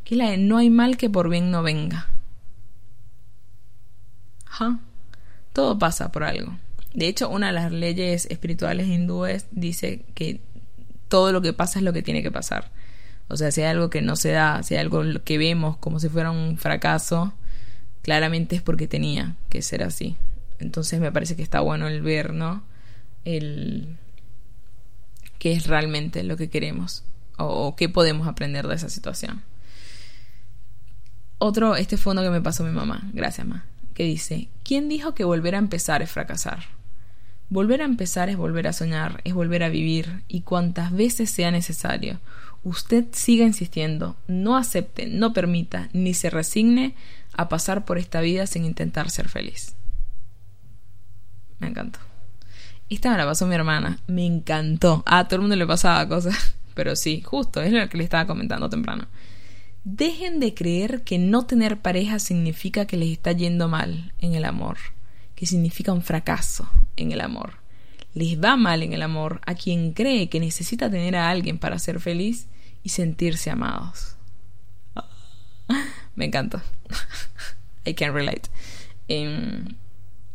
que 0.05 0.15
es 0.15 0.17
la 0.17 0.29
de 0.29 0.37
no 0.37 0.57
hay 0.57 0.69
mal 0.69 0.95
que 0.95 1.09
por 1.09 1.29
bien 1.29 1.51
no 1.51 1.63
venga. 1.63 2.07
Ajá. 4.45 4.79
Todo 5.51 5.77
pasa 5.77 6.11
por 6.11 6.23
algo. 6.23 6.57
De 6.93 7.07
hecho, 7.07 7.29
una 7.29 7.47
de 7.47 7.53
las 7.53 7.71
leyes 7.71 8.25
espirituales 8.31 8.87
hindúes 8.87 9.47
dice 9.51 10.05
que 10.13 10.39
todo 11.09 11.31
lo 11.31 11.41
que 11.41 11.53
pasa 11.53 11.79
es 11.79 11.85
lo 11.85 11.93
que 11.93 12.01
tiene 12.01 12.23
que 12.23 12.31
pasar. 12.31 12.71
O 13.27 13.35
sea, 13.35 13.51
si 13.51 13.61
hay 13.61 13.67
algo 13.67 13.89
que 13.89 14.01
no 14.01 14.15
se 14.15 14.31
da, 14.31 14.63
si 14.63 14.75
hay 14.75 14.81
algo 14.81 15.03
que 15.23 15.37
vemos 15.37 15.77
como 15.77 15.99
si 15.99 16.09
fuera 16.09 16.31
un 16.31 16.57
fracaso, 16.57 17.33
claramente 18.01 18.55
es 18.55 18.61
porque 18.61 18.87
tenía 18.87 19.35
que 19.49 19.61
ser 19.61 19.83
así. 19.83 20.15
Entonces 20.59 20.99
me 20.99 21.11
parece 21.11 21.35
que 21.35 21.43
está 21.43 21.59
bueno 21.59 21.87
el 21.87 22.01
ver, 22.01 22.33
¿no? 22.33 22.63
El 23.25 23.97
qué 25.39 25.53
es 25.53 25.67
realmente 25.67 26.23
lo 26.23 26.37
que 26.37 26.49
queremos 26.49 27.03
o, 27.37 27.75
qué 27.75 27.89
podemos 27.89 28.27
aprender 28.27 28.67
de 28.67 28.75
esa 28.75 28.89
situación. 28.89 29.43
Otro, 31.37 31.75
este 31.75 31.97
fondo 31.97 32.23
que 32.23 32.31
me 32.31 32.41
pasó 32.41 32.63
mi 32.63 32.71
mamá, 32.71 33.03
gracias 33.13 33.45
mamá, 33.45 33.65
que 33.93 34.03
dice, 34.03 34.47
¿quién 34.63 34.89
dijo 34.89 35.13
que 35.13 35.23
volver 35.23 35.53
a 35.53 35.59
empezar 35.59 36.01
es 36.01 36.09
fracasar? 36.09 36.63
Volver 37.49 37.81
a 37.81 37.85
empezar 37.85 38.29
es 38.29 38.37
volver 38.37 38.67
a 38.67 38.73
soñar, 38.73 39.21
es 39.23 39.35
volver 39.35 39.63
a 39.63 39.69
vivir 39.69 40.23
y 40.27 40.41
cuantas 40.41 40.91
veces 40.91 41.29
sea 41.29 41.51
necesario. 41.51 42.19
Usted 42.63 43.05
siga 43.11 43.45
insistiendo, 43.45 44.17
no 44.27 44.57
acepte, 44.57 45.05
no 45.05 45.31
permita, 45.31 45.89
ni 45.93 46.15
se 46.15 46.31
resigne 46.31 46.95
a 47.37 47.49
pasar 47.49 47.85
por 47.85 47.97
esta 47.97 48.21
vida 48.21 48.47
sin 48.47 48.65
intentar 48.65 49.09
ser 49.09 49.29
feliz. 49.29 49.75
Me 51.59 51.67
encantó. 51.67 51.99
Esta 52.89 53.11
me 53.11 53.17
la 53.17 53.25
pasó 53.25 53.45
mi 53.47 53.55
hermana. 53.55 53.99
Me 54.07 54.25
encantó. 54.25 55.03
A 55.05 55.25
todo 55.25 55.35
el 55.35 55.41
mundo 55.41 55.55
le 55.55 55.67
pasaba 55.67 56.07
cosas. 56.07 56.55
Pero 56.73 56.95
sí, 56.95 57.21
justo, 57.21 57.61
es 57.61 57.71
lo 57.71 57.87
que 57.89 57.97
le 57.97 58.03
estaba 58.03 58.27
comentando 58.27 58.69
temprano. 58.69 59.07
Dejen 59.83 60.39
de 60.39 60.53
creer 60.53 61.03
que 61.03 61.17
no 61.17 61.45
tener 61.45 61.79
pareja 61.79 62.19
significa 62.19 62.85
que 62.85 62.97
les 62.97 63.09
está 63.09 63.31
yendo 63.31 63.67
mal 63.67 64.13
en 64.19 64.35
el 64.35 64.45
amor, 64.45 64.77
que 65.33 65.45
significa 65.45 65.93
un 65.93 66.01
fracaso 66.01 66.69
en 66.97 67.11
el 67.11 67.21
amor. 67.21 67.53
Les 68.13 68.39
va 68.41 68.57
mal 68.57 68.83
en 68.83 68.93
el 68.93 69.01
amor 69.01 69.41
a 69.45 69.55
quien 69.55 69.93
cree 69.93 70.27
que 70.27 70.39
necesita 70.39 70.89
tener 70.89 71.15
a 71.15 71.29
alguien 71.29 71.57
para 71.57 71.79
ser 71.79 71.99
feliz 71.99 72.47
y 72.83 72.89
sentirse 72.89 73.49
amados. 73.49 74.17
Me 76.15 76.25
encanta. 76.25 76.63
I 77.87 77.93
can 77.93 78.13
relate. 78.13 78.49
Em, 79.07 79.75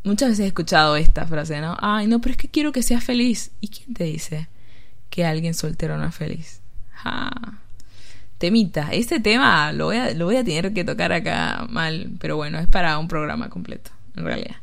muchas 0.04 0.30
veces 0.30 0.44
he 0.44 0.48
escuchado 0.48 0.96
esta 0.96 1.26
frase, 1.26 1.60
¿no? 1.60 1.76
Ay, 1.80 2.06
no, 2.06 2.20
pero 2.20 2.32
es 2.32 2.36
que 2.38 2.48
quiero 2.48 2.72
que 2.72 2.82
seas 2.82 3.04
feliz. 3.04 3.50
¿Y 3.60 3.68
quién 3.68 3.94
te 3.94 4.04
dice 4.04 4.48
que 5.10 5.24
alguien 5.24 5.54
soltero 5.54 5.98
no 5.98 6.06
es 6.06 6.14
feliz? 6.14 6.60
Temita. 8.38 8.88
Este 8.92 9.20
tema 9.20 9.72
lo 9.72 9.86
voy, 9.86 9.96
a, 9.96 10.14
lo 10.14 10.26
voy 10.26 10.36
a 10.36 10.44
tener 10.44 10.72
que 10.72 10.84
tocar 10.84 11.12
acá 11.12 11.66
mal, 11.68 12.10
pero 12.18 12.36
bueno, 12.36 12.58
es 12.58 12.66
para 12.66 12.98
un 12.98 13.08
programa 13.08 13.48
completo, 13.48 13.90
en 14.16 14.24
realidad. 14.24 14.56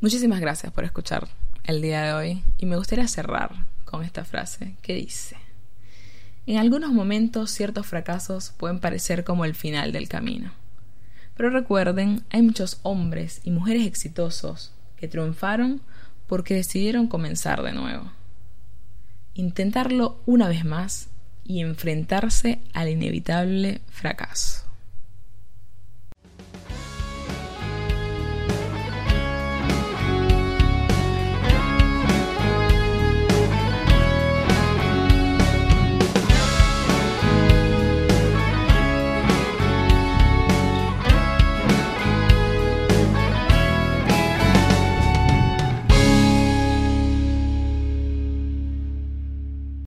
Muchísimas 0.00 0.40
gracias 0.40 0.72
por 0.72 0.84
escuchar 0.84 1.28
el 1.64 1.82
día 1.82 2.02
de 2.02 2.12
hoy 2.14 2.42
y 2.58 2.66
me 2.66 2.76
gustaría 2.76 3.06
cerrar 3.06 3.66
con 3.84 4.02
esta 4.02 4.24
frase 4.24 4.74
que 4.82 4.94
dice, 4.94 5.36
en 6.50 6.56
algunos 6.56 6.92
momentos 6.92 7.52
ciertos 7.52 7.86
fracasos 7.86 8.52
pueden 8.56 8.80
parecer 8.80 9.22
como 9.22 9.44
el 9.44 9.54
final 9.54 9.92
del 9.92 10.08
camino. 10.08 10.50
Pero 11.36 11.50
recuerden, 11.50 12.24
hay 12.30 12.42
muchos 12.42 12.80
hombres 12.82 13.40
y 13.44 13.52
mujeres 13.52 13.86
exitosos 13.86 14.72
que 14.96 15.06
triunfaron 15.06 15.80
porque 16.26 16.54
decidieron 16.54 17.06
comenzar 17.06 17.62
de 17.62 17.72
nuevo. 17.72 18.10
Intentarlo 19.34 20.20
una 20.26 20.48
vez 20.48 20.64
más 20.64 21.08
y 21.44 21.60
enfrentarse 21.60 22.60
al 22.72 22.88
inevitable 22.88 23.80
fracaso. 23.88 24.69